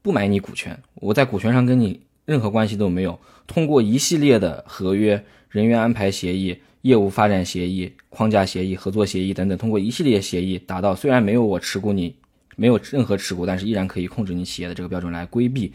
[0.00, 5.24] 不买你股权，我在股权上跟你任何关系都没有，通过一系列的合约。
[5.50, 12.14] 人员安排协议、业务发展协议、框架协议、合作协议等等，通过一系列协议达到虽然没有我持股你
[12.56, 15.72] 没有任何持股，但是依然可以控制你企业的这个标准来规避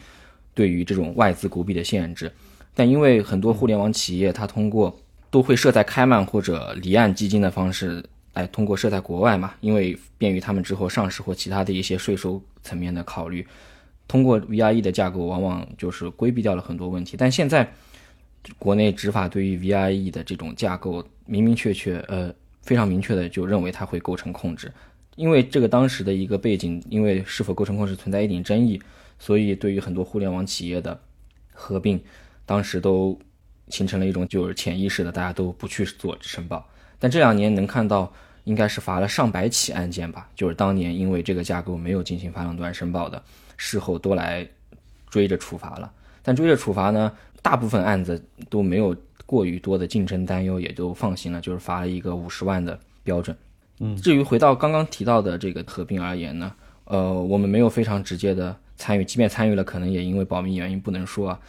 [0.54, 2.32] 对于这种外资股比的限制。
[2.76, 4.96] 但因为很多互联网企业它通过
[5.30, 13.46] 都会设在开曼或者离岸基金的方式来通过设在国外嘛，因为便于他们之后上市或其他的一些税收层面的考虑，
[14.08, 17.16] 通过 VIE 的架构往往就是规避掉了很多问题。
[17.18, 17.74] 但现在。
[18.60, 24.72] 国内执法对于 VIE 的这种架构，明明确确，呃，非常明确的就认为它会构成控制。
[25.16, 28.82] 因为这个当时的一个背景，因为是否构成控制存在一定争议，
[29.20, 31.00] 所以对于很多互联网企业的
[31.54, 32.02] 合并，
[32.46, 33.18] 当时都
[33.70, 36.68] 形成了一种就是潜意识的，大家都不去做申报。
[37.00, 38.12] 但这两年能看到，
[38.44, 43.24] 应该是罚了上百起案件吧，就是当年因为这个架构没有进行反垄断申报的，
[43.56, 44.46] 事后都来
[45.10, 45.92] 追着处罚了。
[46.24, 47.12] 但追着处罚呢，
[47.44, 48.96] 大部分案子都没有
[49.28, 53.38] 过于多的竞争担忧，也就放心了，就是罚了一个五十万的标准。
[53.80, 56.52] 嗯，至于回到刚刚提到的这个合并而言呢，
[56.86, 61.30] 呃，我们没有非常直接的参与，即便参与了，可能也因为保密原因不能说。
[61.30, 61.40] 啊。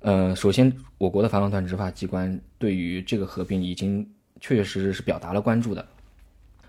[0.00, 4.04] 呃，首先，我国的反垄断执法机关对于这个合并已经
[4.40, 5.86] 确确实实是表达了关注的，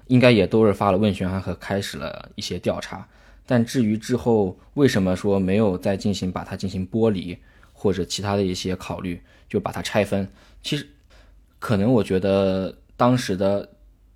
[0.06, 3.08] 应该也都是发了问询函和开始了一些调查。
[3.48, 7.36] 但至于之后为什么说没有再进行把它进行剥离
[7.84, 10.26] 或者其他的一些考虑，就把它拆分，
[10.62, 10.88] 其实
[11.60, 13.70] 可能我觉得当时的。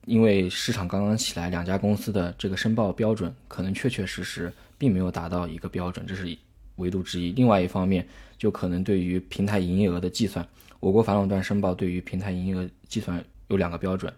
[0.08, 6.34] 因为市场刚刚起来，两家公司的这个申报标准可能确确实实并没有达到一个标准，这是
[6.78, 7.34] 维度之一。
[7.34, 10.48] 另外一方面，就可能对于平台营业额的计算，
[10.80, 14.14] 我国反垄断申报对于平台营业额计算有两个标准，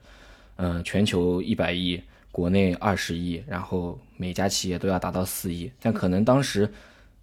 [0.57, 1.99] 嗯，全球一百亿，
[2.31, 5.71] 国内二十亿，然后每家企业都要达到四亿。
[5.81, 6.71] 但可能当时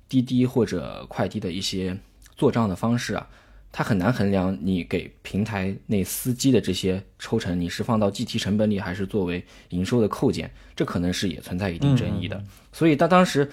[0.08, 1.96] 滴滴或者快滴的一些
[2.36, 3.28] 做账的方式啊。
[3.72, 12.42] 它很难衡量你给平台内司机的这些抽成，你是放到计提成本里，还是作为营收的扣减，这可能是也存在一定争议的。
[12.72, 13.50] 所以，他当时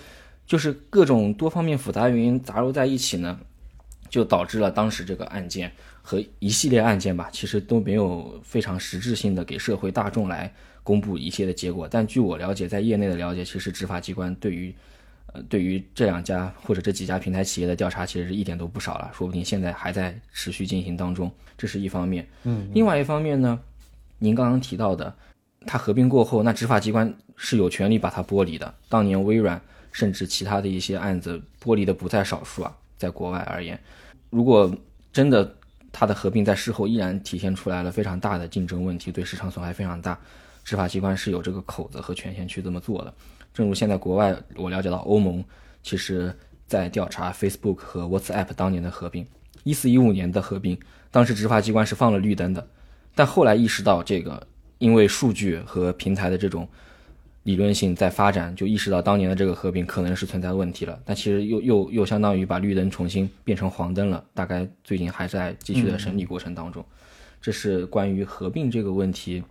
[0.47, 3.37] 就是各种多方面复杂原因杂糅在一起呢，
[4.07, 5.69] 就导致了当时这个案件
[6.01, 11.85] 和一系列案件吧，其实都没有非常实质性的给社会大众来公布一切的结果。
[11.85, 14.73] 但据我了解，在业内的了解，其实执法机关对于。
[15.33, 22.27] 呃，对于这两家或者这几家平台企业的调查，其实是一点都不少了，说不定现在还在持续进行当中，这是一方面。
[22.43, 23.59] 嗯，另外一方面呢，
[24.19, 25.13] 您刚刚提到的，
[25.65, 28.73] 它合并过后，那执法机关是有权利把它剥离的。
[28.87, 29.59] 当年微软
[29.91, 33.79] 甚至其他的一些案子剥离的不在少数啊，在国外而言，
[34.29, 34.71] 如果
[35.11, 35.55] 真的
[35.91, 40.19] 它的合并在事后依然体现出来了非常大的竞争问题，对市场损害非常大，
[40.63, 43.13] 执法机关是有这个口子和权限去这么做的。
[43.53, 45.43] 正如现在国外，我了解到欧盟
[45.83, 46.33] 其实
[46.65, 49.25] 在调查 Facebook 和 WhatsApp 当年的合并，
[49.63, 50.77] 一四一五年的合并，
[51.11, 52.67] 当时执法机关是放了绿灯的，
[53.13, 54.47] 但后来意识到这个，
[54.79, 56.67] 因为数据和平台的这种
[57.43, 66.83] 理论性在发展，就意识到当年的这个合并可能是存在问题了，但其实又又又相当于把绿灯重新变成黄灯了，大概最近还在继续的审理过程当中，
[67.39, 69.43] 这是关于合并这个问题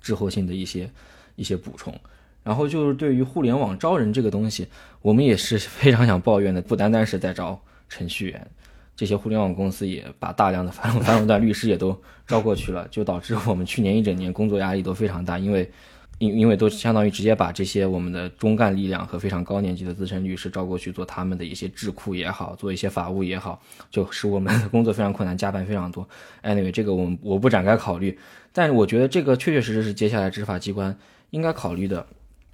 [0.00, 0.90] 滞后性的一些
[1.36, 1.98] 一些补充。
[2.44, 4.66] 然后就是对于互联网招人这个东西，
[5.00, 6.60] 我们也是非常想抱怨的。
[6.60, 8.50] 不单单是在招程序员，
[8.96, 15.38] 这些互联网公司也把大量的反反垄断律师也都招过去了，就导致我们去年一整年工作压力都非常大。
[15.38, 15.70] 因为，
[16.18, 26.08] 因因为都相当于直接把这些我们的中干力量和非常高年级的资深律师招过去做他们的一些智库也好，做一些法务也好，就使我们的工作非常困难，加班非常多。
[26.42, 28.18] Anyway，这个我我不展开考虑，
[28.52, 30.96] 但是我觉得这个确确实实是接下来执法机关
[31.30, 32.04] 应该考虑的。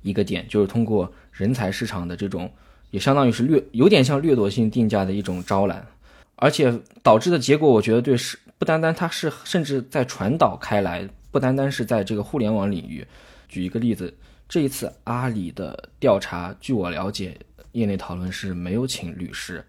[0.03, 2.51] 一个点就是通过人才市场的这种，
[2.91, 5.87] 也相当于是掠，有点像掠夺性定价的一种招揽，
[6.37, 13.07] 而且导致的结果，我觉得对是不单单它是甚至在传导开来，不单单是在这个互联网领域。
[13.49, 14.13] 举一个例子，
[14.49, 17.39] 这一次阿里的调查，据我了解，
[17.73, 19.65] 业内讨论是没有请律师，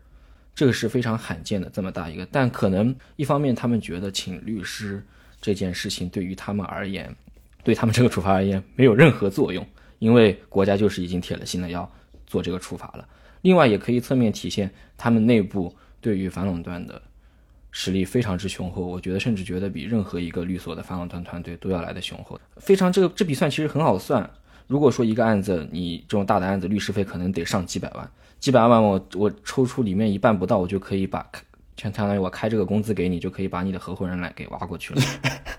[0.53, 2.25] 这个是非常罕见的这么大一个。
[2.31, 5.05] 但可能一方面他们觉得请律师
[5.39, 7.15] 这件事情对于他们而言，
[7.63, 9.65] 对他们这个处罚而言没有任何作用。
[9.99, 11.89] 因为国家就是已经铁了心的要
[12.25, 13.07] 做这个处罚了，
[13.41, 17.01] 另外也可以侧面体现他们内部对于反垄断的
[17.71, 22.39] 实力非常之雄厚，我觉得甚至觉得比任何一个律所的反垄断团队都要来的雄厚。
[22.57, 24.27] 非常这个这笔算其实很好算，
[24.67, 31.29] 如果说一个案子你这种大的案子律师费可能得上几百万，几百万我我抽出里面一半不到，我就可以把
[31.75, 35.01] 相相当于我开这个工资给你，就可以把你的合伙人来给挖过去了，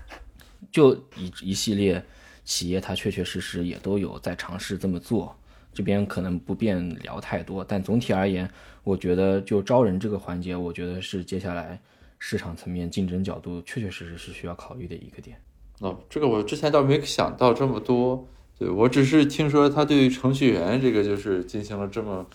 [0.71, 2.03] 就一一系列。
[2.43, 5.35] 企业它确确实实也都有在尝试这么做，
[5.73, 8.49] 这边可能不便聊太多，但总体而言，
[8.83, 11.79] 我觉得就招人这个环节，我觉得是接下来
[12.19, 15.37] 市场层面竞争角度确确实实是需要考虑的一个点。
[15.79, 18.27] 哦，这个我之前倒没想到这么多，
[18.59, 22.25] 对我只是听说他对于程序员这个就是进行了这么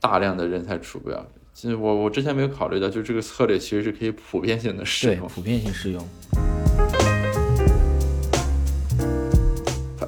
[0.00, 6.02] 大量的人才储备啊，其实我我之前没有考虑到，就这个策略其实是可以普遍性的适用，普遍性适用。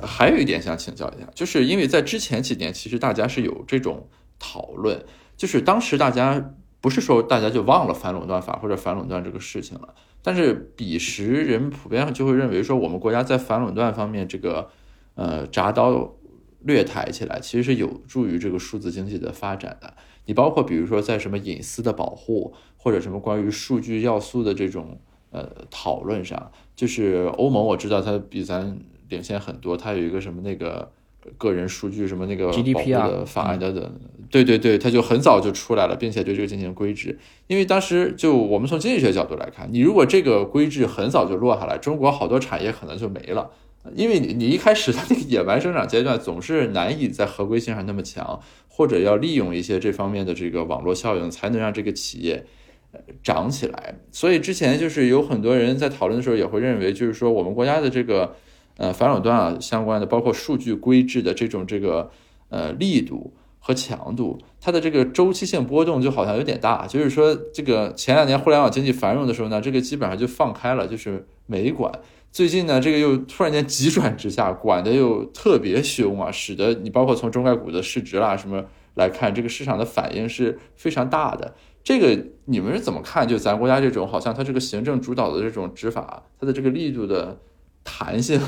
[0.06, 5.04] 还有一点想请教一下，就是因为在之前几年，其实大家是有这种讨论，
[5.36, 14.70] 就是当时大家不是说大家就忘了反垄断法或者反垄断这个事情了，但是彼时人普遍上就会认为说，我们国家在反垄断方面这个
[15.14, 16.14] 呃铡刀
[16.60, 19.94] 略抬起来，其实是有助于这个数字经济的发展的。
[20.26, 25.00] 你包括比如说在什么隐私的保护，或者什么关于数据要素的这种
[25.30, 28.76] 呃讨论上，就是欧盟我知道它比咱
[29.08, 30.90] 领先很多，它有一个什么那个
[31.38, 34.00] 个人数据什么那个保护的法案等等，
[34.30, 37.18] 对对对，它就很早就出来了，并且对这个进行规制。
[37.46, 43.50] 因为当时就我们从经济学角度来看，你如果这个规制很早就落下来，中国好多产业可能就没了。
[43.94, 52.44] 因为你你一开始它那个野蛮生长阶段总是难以在合规性上那么强，或者要利用一些这方面的这个网络效应，才能让这个企业
[52.90, 53.94] 呃长起来。
[54.10, 58.34] 所以之前就是有很多人在讨论的时候也会认为，就是说我们国家的这个
[58.76, 62.10] 呃反垄断啊相关的，包括数据规制的这种这个
[62.48, 66.86] 呃力度和强度，它的这个周期性波动就好像有点大。
[66.86, 71.90] 就是说这个前两年互联网经济繁荣的时候呢，这个基本上就放开了，就是没管。
[72.30, 78.62] 最近呢，这个又突然间急转直下，管的又特别凶啊，使得你包括从中概股的市值啦什么
[78.94, 81.54] 来看，这个市场的反应是非常大的。
[81.82, 83.26] 这个你们是怎么看？
[83.26, 87.38] 就咱国家这种好像它这个行政主导的这种执法，它的这个力度的
[87.82, 88.38] 弹性，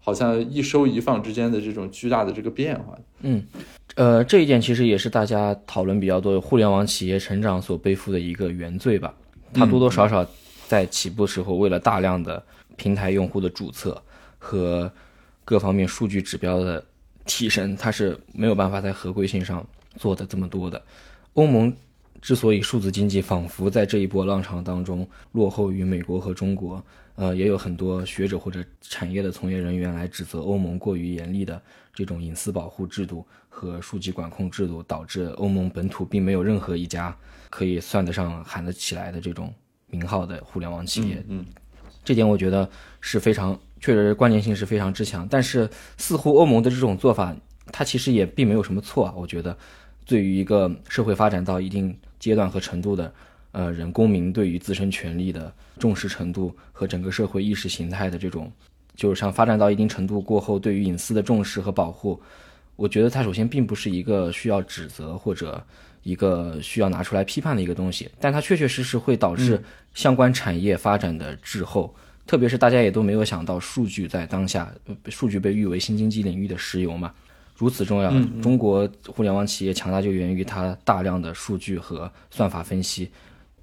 [0.00, 2.98] 好像一收一放之间的这种巨大的这个变化。
[3.20, 3.44] 嗯，
[3.94, 9.14] 呃，这一点其实也是大家讨论比较多的互联网企业成长所背负的一个原罪吧。
[9.52, 10.26] 它多多少少
[10.66, 12.42] 在起步时候为了大量的。
[12.76, 14.00] 平台用户的注册
[14.38, 14.88] 和
[15.44, 16.84] 各方面数据指标的
[17.26, 20.80] 提升，它是没有办法在合规性上做的这么多的。
[21.32, 21.74] 欧盟
[22.22, 26.80] 之所以数字经济仿佛在这一波浪潮当中落后于美国和中国，
[27.18, 31.60] 呃，也有很多学者或者产业的从业人员来指责欧盟过于严厉的
[31.92, 37.14] 这种隐私保护制度和数据管控制度，导致欧盟本土并没有任何一家
[37.50, 39.52] 可以算得上喊得起来的这种
[39.88, 41.20] 名号的互联网企业。
[41.26, 41.44] 嗯。
[42.04, 45.26] 这点我觉得是非常，确实关联性是非常之强。
[45.28, 47.36] 但是似乎欧盟的这种做法，
[47.72, 49.12] 它其实也并没有什么错啊。
[49.16, 49.58] 我觉得，
[50.06, 53.12] 对于一个社会发展到一定阶段和程度的，
[53.52, 58.50] 呃，人公民对于自身权利的重视程度和整个社会意识形态的这种，
[58.94, 62.20] 就是像发展到一定程度过后，对于隐私的重视和保护，
[62.76, 65.62] 我觉得它首先并不是一个需要指责或者
[66.02, 69.62] 一个需要拿出来批判的一个东西，但它确确实实会导致。
[69.94, 71.92] 相关产业发展的滞后，
[72.24, 74.72] 特别是大家也都没有想到，数据在当下，
[75.06, 77.12] 数据被誉为新经济领域的石油嘛，
[77.56, 78.12] 如此重要。
[78.40, 83.10] 中国互联网企业强大就源于它大量的数据和算法分析，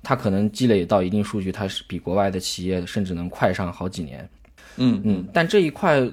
[0.05, 4.29] 它可能积累到一定数据，它是比国外的企业甚至能快上好几年。
[4.77, 6.07] 嗯嗯，但这一块，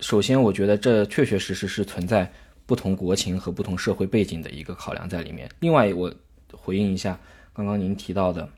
[0.00, 2.28] 首先我觉得这确确实实是存在
[2.64, 5.48] 不同国情和不同社会背景的一个考量在里面。
[5.60, 6.12] 另外，我
[6.50, 7.18] 回应一下
[7.52, 8.48] 刚刚您提到的。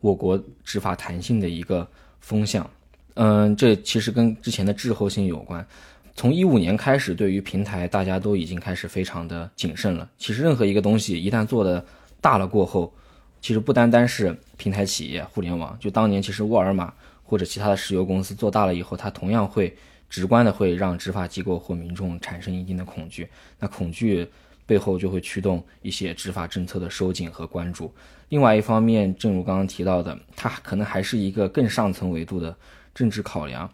[0.00, 1.84] 我国执法弹性的一个
[2.20, 2.70] 风向，
[3.14, 5.66] 嗯，这其实跟之前的滞后性有关。
[6.14, 10.08] 从一五年开始，对于平台，大家都已经开始非常的谨慎了。
[10.16, 11.84] 其实任何一个东西一旦做的
[12.20, 12.94] 大了过后，
[13.40, 19.76] 其实不单单是平台企业、互联网，就当年其实沃尔玛或者其他的石油公司做大了以后，它同样会
[20.10, 23.28] 直观的会让执法机构或民众产生一定的恐惧。
[23.58, 24.26] 那恐惧
[24.66, 27.92] 背后就会驱动一些执法政策的收紧和关注。
[28.30, 32.54] 另外一方面，正如刚刚提到的，它可能还是一个更上层维度的
[32.94, 33.70] 政治考量。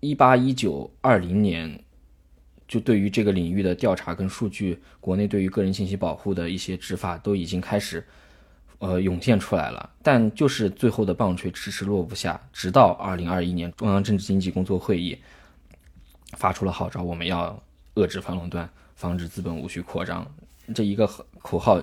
[0.00, 1.82] 一八一九二零年，
[2.66, 8.06] 就对于这个领域的调查跟数据，国内对于个人信息保护的一些执法都已经开始，
[8.78, 9.90] 呃，涌现出来了。
[10.02, 15.18] 但就是最后的棒槌迟迟落不下，直到二零二一年，中央政治经济工作会议
[16.36, 17.60] 发出了号召，我们要
[17.94, 20.26] 遏制反垄断，防止资本无序扩张，
[20.74, 21.08] 这一个
[21.42, 21.80] 口号。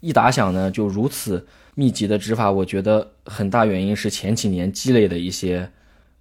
[0.00, 5.70] 一打响呢，就如此密集的执法，我觉得很大原因是前几年积累的一些，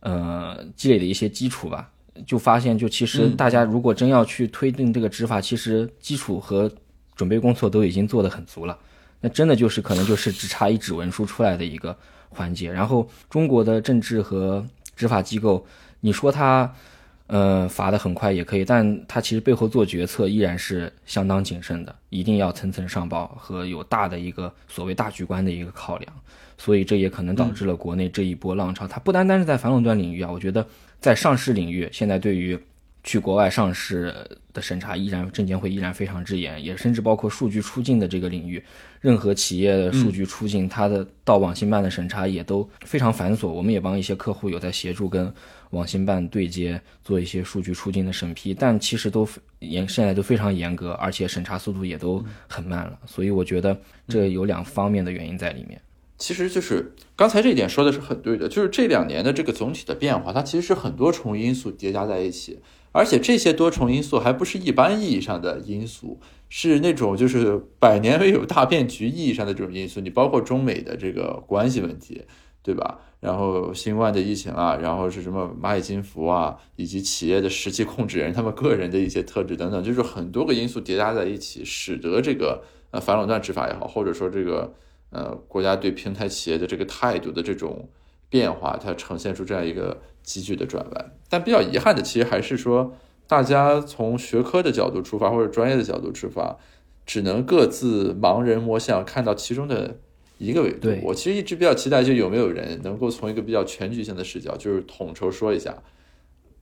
[0.02, 1.90] 呃，积累的一些基础吧。
[2.28, 6.72] 就发现，就其实大家如果真要去推进这个执法，其实基础和
[7.16, 8.78] 准备工作都已经做得很足了。
[9.22, 11.98] 那真的就是可能就是只差一纸文书出来的一个
[12.30, 12.72] 环节。
[12.72, 14.66] 然后中国的政治和
[14.96, 15.66] 执法机构，
[16.02, 16.74] 你说他。
[17.28, 26.14] 呃，罚的很快也可以，但他其实背后做决策依然是相当谨慎的，一定要层层上报和有大的一个所谓大局观的一个考量，
[26.58, 28.86] 所以这也可能导致了国内这一波浪潮。
[28.86, 30.68] 它不单单是在反垄断领域啊，我觉得
[31.00, 32.60] 在上市领域，现在对于
[33.06, 34.14] 去国外上市
[34.54, 38.64] 的审查依然证监会依然非常之严，也甚至包括数据出境的这个领域，
[39.00, 43.48] 任何企业的数据出境，它的到网信办的审查也都非常繁琐。
[43.48, 45.34] 我们也帮一些客户有在协助跟。
[45.72, 49.26] 网信办对接做一些数据出境的审批，但其实都
[49.60, 53.00] 严，现在都非常严格，而且审查速度也都很慢了。
[53.06, 53.80] 所以我觉得
[54.10, 55.82] 这有两方面的原因在里面。
[56.18, 62.60] 其实就是刚才这一点说的是很对的，就是这两年的这个总体的变化，它其实是很多重因素叠加在一起。
[62.92, 66.20] 而且这些多重因素还不是一般意义上的因素，
[66.50, 70.00] 是那种就是百年未有大变局意义上的这种因素。
[70.00, 72.24] 你包括中美的这个关系问题，
[72.62, 73.00] 对吧？
[73.22, 84.74] 然后新冠的疫情啊，然后是什么蚂蚁金服啊，以及企业的实际控制人他们个人的一些特质等等，就是很多个因素叠加在一起，使得这个呃反垄断执法也好，或者说这个
[85.12, 87.88] 呃国家对平台企业的这个态度的这种
[88.28, 91.12] 变化，它呈现出这样一个急剧的转弯。
[91.30, 92.96] 但比较遗憾的，其实还是说
[93.28, 96.58] 大家从学科的角度出发，或者专业的角度出发，
[97.06, 99.98] 只能各自盲人摸象，看到其中的。
[100.44, 105.84] 一个维度，我其实一直比较期待，就有没有人能够从一个比较全局性的视角，就是统筹说一下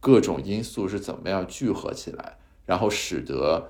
[0.01, 2.35] 各种因素是怎么样聚合起来，
[2.65, 3.69] 然后使得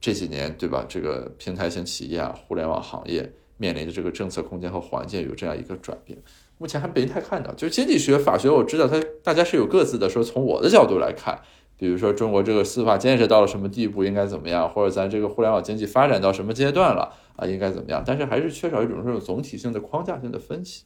[0.00, 0.86] 这几年，对吧？
[0.88, 6.16] 这个平台型企业啊，互联网行业面临的这个政策空间和环境有这样一个转变。
[6.62, 11.36] 目前还没太看到，就是经济学、法学，我知道它大家是有各自的说，从我的角度来看。
[11.76, 14.70] 比如说中国这个司法建设到了什么地步，应该怎么样？
[14.70, 18.00] 或者咱这个互联网经济发展到什么阶段了啊，应该怎么样？
[18.06, 20.84] 但是还是缺少一种这种总体性的框架性的分析。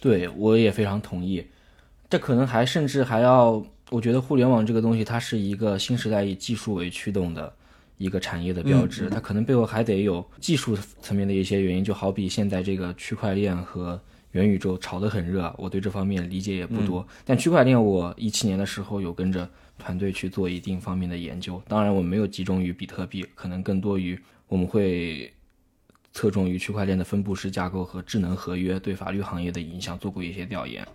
[0.00, 1.44] 对，我也非常同意。
[2.08, 7.52] 这可能还甚至还要，我觉得互联网这个东西，它是一个新时代以技术为驱动的
[7.98, 9.10] 一个产业的标志。
[9.10, 14.00] 它可能背后还得有技术层面的一些原因，就好比现在这个区块链和
[14.32, 17.06] 元宇宙炒得很热，我对这方面理解也不多。
[17.24, 19.48] 但区块链，我一七年的时候有跟着。
[19.78, 24.16] 团队去做一定方面的研究，当然我没有集中于比特币，可能更多于
[24.46, 25.32] 我们会
[26.12, 30.86] 侧重于区块链的分布式架构和智能合约对法律行业的影响做过一些调研。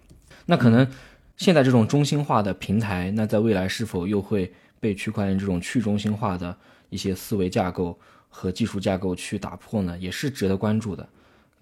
[0.46, 0.88] 那可能
[1.36, 6.56] 现在这种中心化的平台，那在未来是否又会被区块链这种去中心化的
[6.90, 9.98] 一些思维架构和技术架构去打破呢？
[9.98, 11.10] 也是值得关注的。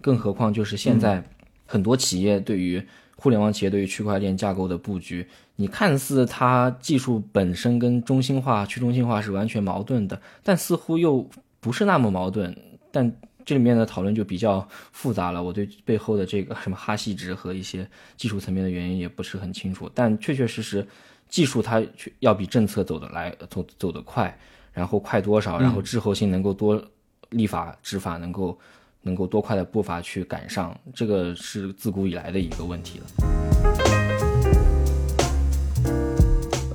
[0.00, 1.24] 更何况就是现在
[1.66, 2.82] 很多企业对于
[3.16, 12.56] 互联网企业对于区块链架构的布局，你看似它技术本身跟中心化、去中心化是完全矛盾的，但似乎又不是那么矛盾。
[12.92, 13.10] 但
[13.44, 19.90] 这里面的讨论就比较复杂了，我对背后的这个什么哈希值和一些技术层面的原因也不是很清楚。
[19.94, 20.86] 但确确实实，
[21.28, 21.82] 技术它
[22.20, 24.38] 要比政策走得来走走得快，
[24.72, 26.82] 然后快多少，然后滞后性能够多，
[27.30, 28.58] 立法执法能够。
[29.06, 33.06] 能够多快的步伐去赶上，这个是自古以来的一个问题了。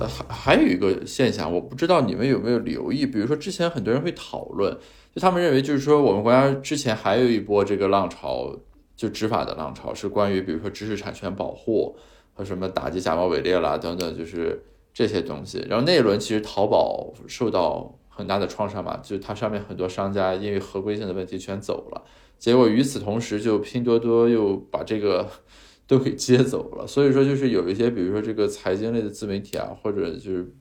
[0.00, 4.74] 呃，还还有一个现象，我不知道你们有没有留意，比如说之前很多人会讨论，
[5.14, 8.50] 就他们认为就是说我们国家之前还有一波这个浪潮，
[8.96, 11.94] 就执法的浪潮，是关于比如说知识产权保护
[12.32, 14.64] 和什么打击假冒伪劣啦等等，就是
[14.94, 15.62] 这些东西。
[15.68, 22.02] 然后那一轮其实淘宝受到很大的创伤嘛，就是它上面很多商家因为合规性的问题全走了。
[22.42, 25.30] 结果与此同时，就拼多多又把这个
[25.86, 26.84] 都给接走了。
[26.84, 30.52] 所以说，就是有一些，比如说这个财经类的自媒体啊，或者就是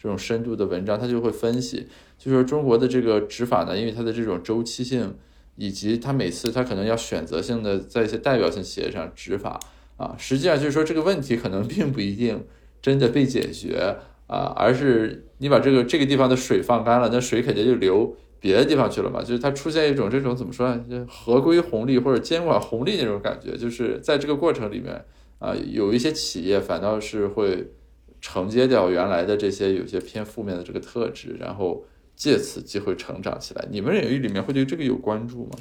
[0.00, 5.14] 这种深度的文章，他就会分析，就是说中国的这个执法呢，因为它的这种周期性，
[5.56, 9.60] 以及它每次它可能要选择性的在一些代表性企业上执法
[9.98, 12.46] 啊，实际上就是说这个问题可能并不一定
[12.80, 18.16] 真的被解决啊，而是你把这个这个地方的水放干了，那水肯定就流。
[18.46, 25.04] 别的地方去了嘛，就是它出现一种这种怎么说呢，就合规红利或者监管红利那种感觉，就是在这个过程里面
[25.40, 27.72] 啊，有一些企业反倒是会
[28.20, 31.84] 承接掉原来的这些有些偏负面的这个特质，然后
[32.14, 33.66] 借此机会成长起来。
[33.68, 35.58] 你们领域里面会对这个有关注吗？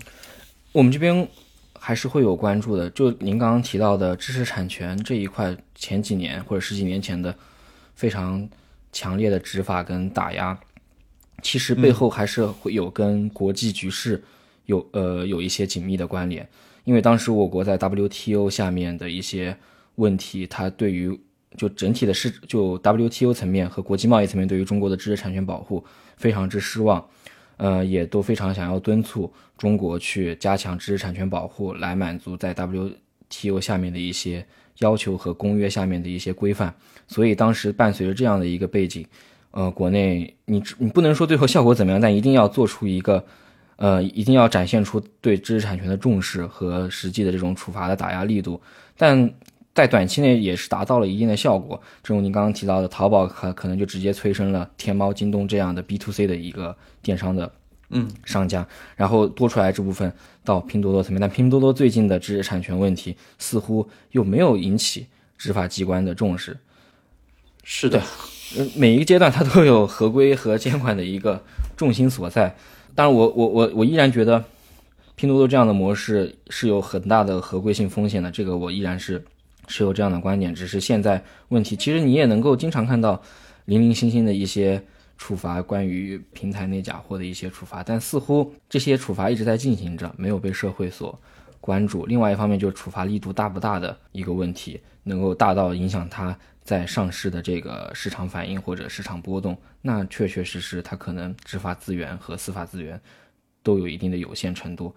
[0.72, 1.28] 我们这边
[1.80, 2.88] 还是会有关注的。
[2.92, 7.34] 就您刚刚提到的知识产权这一块，前几年或者十几年前的
[7.96, 8.48] 非常
[8.92, 10.60] 强烈的执法跟打压。
[11.46, 14.20] 其实背后还是会有跟国际局势
[14.66, 16.50] 有呃有一些紧密的关联，
[16.86, 19.56] 因为当时我国在 WTO 下面的一些
[19.94, 21.16] 问题，它对于
[21.56, 25.86] 就整体的市就 WTO 层面和国际贸易层面对于中国的知识产权保护
[26.18, 27.08] 非常之失望，
[27.58, 34.44] 呃，也都非常想要敦促中国去加强知识产权保护，来满足在 WTO 下面的一些
[34.80, 36.74] 要求和公约下面的一些规范，
[37.08, 39.06] 所以当时伴随着这样的一个背景。
[39.56, 43.24] 呃，国内你你不能说最后效果怎么样，但一定要做出一个，
[43.78, 48.62] 呃，一定要展现出对知识产权的重视和实际的这种处罚的打压力度。
[48.98, 49.34] 但
[49.74, 51.82] 在短期内也是达到了一定的效果。
[52.04, 57.50] 正如您刚刚提到的，淘宝可可能就直接催生了天猫、京东这样的 B to C 的一个电商的
[57.92, 60.12] 嗯商家，然后多出来这部分
[60.44, 61.22] 到拼多多层面。
[61.22, 66.58] 但拼多多最近的知识产权问题似乎又没有引起执法机关的重视。
[67.64, 68.02] 是的。
[68.58, 71.44] 嗯，每一个阶段它都有合规和监管的一个
[71.76, 72.56] 重心所在。
[72.94, 74.44] 当然，我我我我依然觉得，
[75.16, 78.32] 拼多多这样的模式是有很大的合规性风险的。
[78.32, 79.24] 这个我依然是
[79.68, 80.54] 持有这样的观点。
[80.54, 83.22] 只是现在问题，其实你也能够经常看到
[83.66, 84.82] 零零星星的一些
[85.18, 91.20] 处罚，关于平台内假货的一些处罚，但似乎这些处罚一直在进行着，没有被社会所
[91.60, 92.06] 关注。
[92.06, 103.00] 另外一方面，就是处罚力度大不大的一个问题，能够大到影响它在上市的这个市场反应或者市场波动，那确确实实它可能执法资源和司法资源
[103.64, 104.94] 都有一定的有限程度。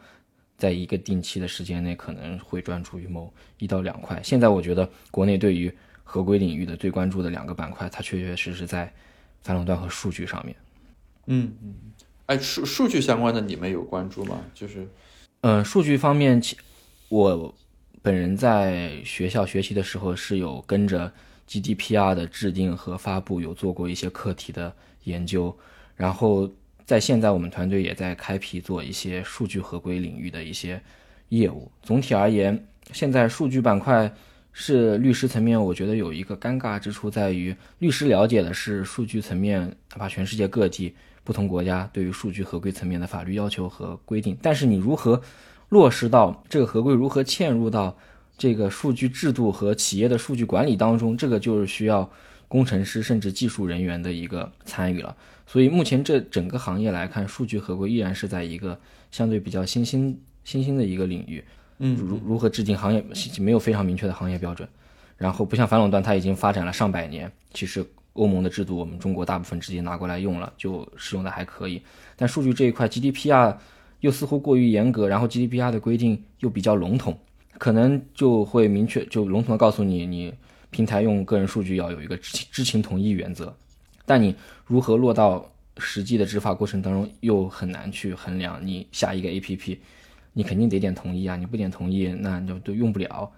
[0.56, 4.20] 在一个定期的时间内，可能会专注于某一到两块。
[4.24, 8.92] 现在我觉得国内对于合规领域的最关注的两个板块，它确确实实在
[9.42, 10.56] 反垄断和数据上面。
[11.26, 11.74] 嗯嗯，
[12.26, 14.40] 哎，数数据相关的你们有关注吗？
[14.52, 14.88] 就是，
[15.42, 16.42] 嗯，数据方面，
[17.08, 17.54] 我
[18.02, 21.12] 本人在学校学习的时候是有跟着
[21.48, 24.72] GDPR 的制定和发布，有做过一些课题的
[25.04, 25.56] 研究，
[25.96, 26.50] 然后。
[26.88, 30.80] 在现在，我们团队也在开辟做一些数据合规领域的一些
[31.28, 31.70] 业务。
[31.82, 34.10] 总体而言，现在数据板块
[34.54, 45.20] 是律师层面，我觉得有一个尴尬之处在于，律师了解的是数据层面，哪怕全世界各地不同国家对于数据合规层面的法律要求和规定，但是你如何
[45.68, 47.94] 落实到这个合规，如何嵌入到
[48.38, 52.08] 这个数据制度和企业的数据管理当中，这个就是需要
[52.46, 55.14] 工程师甚至技术人员的一个参与了。
[55.44, 58.78] 所以目前这整个行业来看，数据合规依然是在一个
[59.10, 61.42] 相对比较新兴新兴的一个领域。
[61.80, 63.04] 嗯，如如何制定行业
[63.38, 64.68] 没有非常明确的行业标准，
[65.16, 67.30] 然后不像反垄断，它已经发展了上百年。
[67.52, 67.84] 其实
[68.14, 71.80] 欧盟的制度，我们中国大部分直接拿过来用了，就使用的还可以。
[72.16, 73.56] 但数据这一块，GDPR
[74.00, 77.18] 又似乎过于严格，然后 GDPR 的规定又比较笼统，
[77.58, 80.32] 可能就会明确就笼统的告诉你，你
[80.70, 83.54] 平台用个人数据要有一个知知情同意原则。
[84.06, 84.34] 但你
[84.64, 88.58] 如何落到实际的执法过程当中，又很难去衡量。
[88.64, 89.76] 你下一个 APP，
[90.32, 93.30] 你肯定得点同意啊，你不点同意，那就都用不了。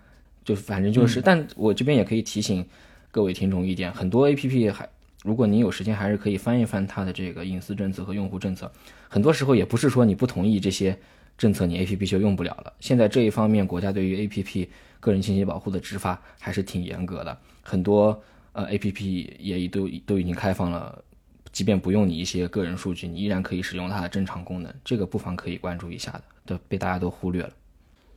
[0.45, 2.64] 就反正就是，但我这边也可以提醒
[3.11, 4.89] 各位听众一点：很多 APP 还，
[5.23, 8.71] 如果您有时间，还是可以翻一翻它的这个隐私政策和用户政策。
[9.09, 10.99] 很多时候也不是说你不同意这些
[11.41, 12.72] 政策，你 APP 就用不了了。
[12.80, 14.68] 现在这一方面，国家对于 APP
[15.01, 18.22] 个人信息保护的执法还是挺严格的，很多。
[18.53, 21.05] 呃，A P P 也都都已经开放了，
[21.53, 24.74] 即便不用你一些个人数据，你依然可以使用它的正常功能。
[24.84, 27.53] 这个不妨可以关注一下的，都被大家都忽略了。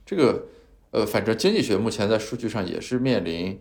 [0.03, 0.43] 这个，
[0.89, 3.59] 呃，反正经济学目前在数据上也是面临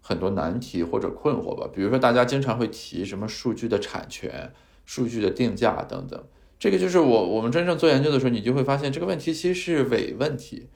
[0.00, 1.68] 很多难题或者困惑吧。
[1.74, 4.52] 比如说，大家经常会提什么数据的产权、
[4.86, 6.24] 数据的定价等等。
[6.58, 10.68] 这个就是我我们真正做研究的时候，你就会发现这个问题其实是伪问题，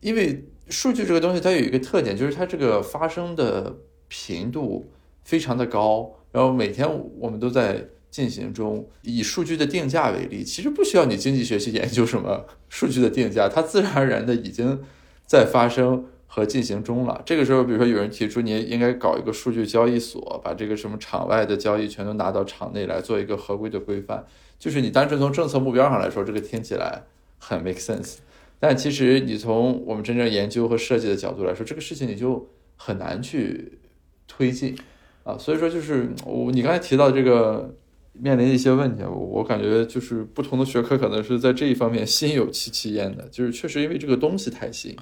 [0.00, 3.76] 因为数据这个东西它有一个特点，就是它这个发生的。
[4.06, 4.92] 频度
[5.24, 6.86] 非常的高，然后每天
[7.18, 8.86] 我们都在进行中。
[9.02, 14.80] 以数据的定价为例，其实不需要你经济学去研究什么数据的定价，它自然而然的已经
[15.26, 17.22] 在发生和进行中了。
[17.24, 24.24] 这个时候，比如说有人提出你应该搞一个数据交易所，把这个什么场外的交易全都拿到场内来做一个合规的规范，
[24.64, 27.02] 就是你单纯从政策目标上来说，这个听起来
[27.38, 28.16] 很 make sense。
[28.58, 33.78] 但其实你从我们真正研究和设计的角度来说，这个事情你就很难去。
[34.26, 34.74] 推进，
[35.22, 37.74] 啊，所以说就是我你刚才提到这个
[38.14, 44.96] 面临的一些问题，我我感觉就是不同的学科可能是在这一方面心有戚戚焉的，就是确实因为这个东西太新。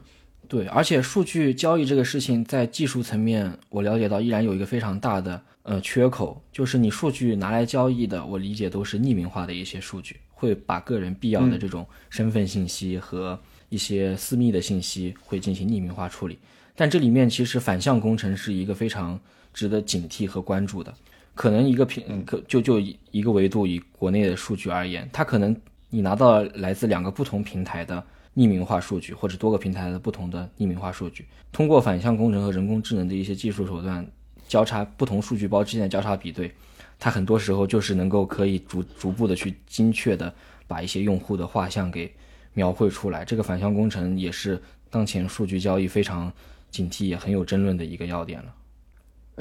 [0.53, 13.40] 对，而且数据交易这个事情在技术层面，我了解到依然有一个非常大的呃缺口，就是你数据拿来交易的，我理解都是匿名化的一些数据，会把个人必要的这种身份信息和
[13.70, 16.38] 一些私密的信息会进行匿名化处理。
[16.76, 19.18] 但这里面其实反向工程是一个非常
[19.55, 20.94] 值得警惕和关注的。
[21.34, 22.78] 可能一个平可就就
[23.11, 25.57] 一个维度，以国内的数据而言，它可能
[25.88, 28.05] 你拿到来自两个不同平台的
[28.35, 34.07] 匿名化数据，或者多个平台的不同的匿名化数据，通过反向工程和人工智能的一些技术手段
[34.49, 36.53] 交叉不同数据包之间的交叉比对，
[36.99, 40.33] 它很多时候就是能够可以逐逐步的去精确的
[40.66, 42.12] 把一些用户的画像给
[42.55, 43.24] 描绘出来。
[43.24, 44.61] 这个反向工程也是
[44.91, 46.33] 当前数据交易非常。
[46.72, 48.55] 警惕也很有争论的一个要点了，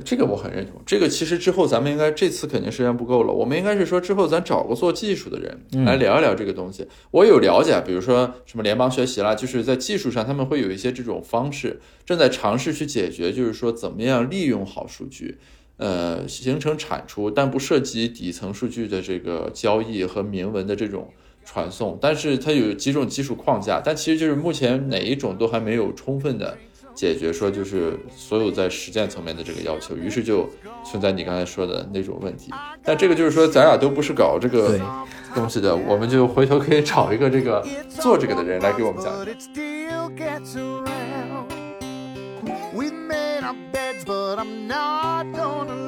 [0.06, 0.82] 这个我很认同。
[0.86, 6.88] 这个其实之后咱们应该这次肯定时间不够了，我们应该是说之后咱找个做技术的人来聊一聊这个东西。
[7.12, 15.38] 我有了解，比如说什么联邦学习啦，就是在技术上他们会有一些这种方式，正在尝试去解决，就是说怎么样利用好数据，
[15.76, 21.10] 呃，形成产出，但不涉及底层数据的这个交易和明文的这种
[21.44, 22.00] 传送。
[22.00, 26.58] 但是它有几种技术框架，但其实就是目前哪一种都还没有充分的。
[27.02, 30.48] 解决说就是所有在实践层面的这个要求，于是就
[30.86, 32.54] 存在你刚才说的那种问题。
[32.84, 34.80] 但这个就是说，咱俩都不是搞这个
[35.34, 39.12] 东西的，我们就回头可以找一个这个做这个的人来给我们讲。
[42.72, 45.82] We made our beds, but I'm not gonna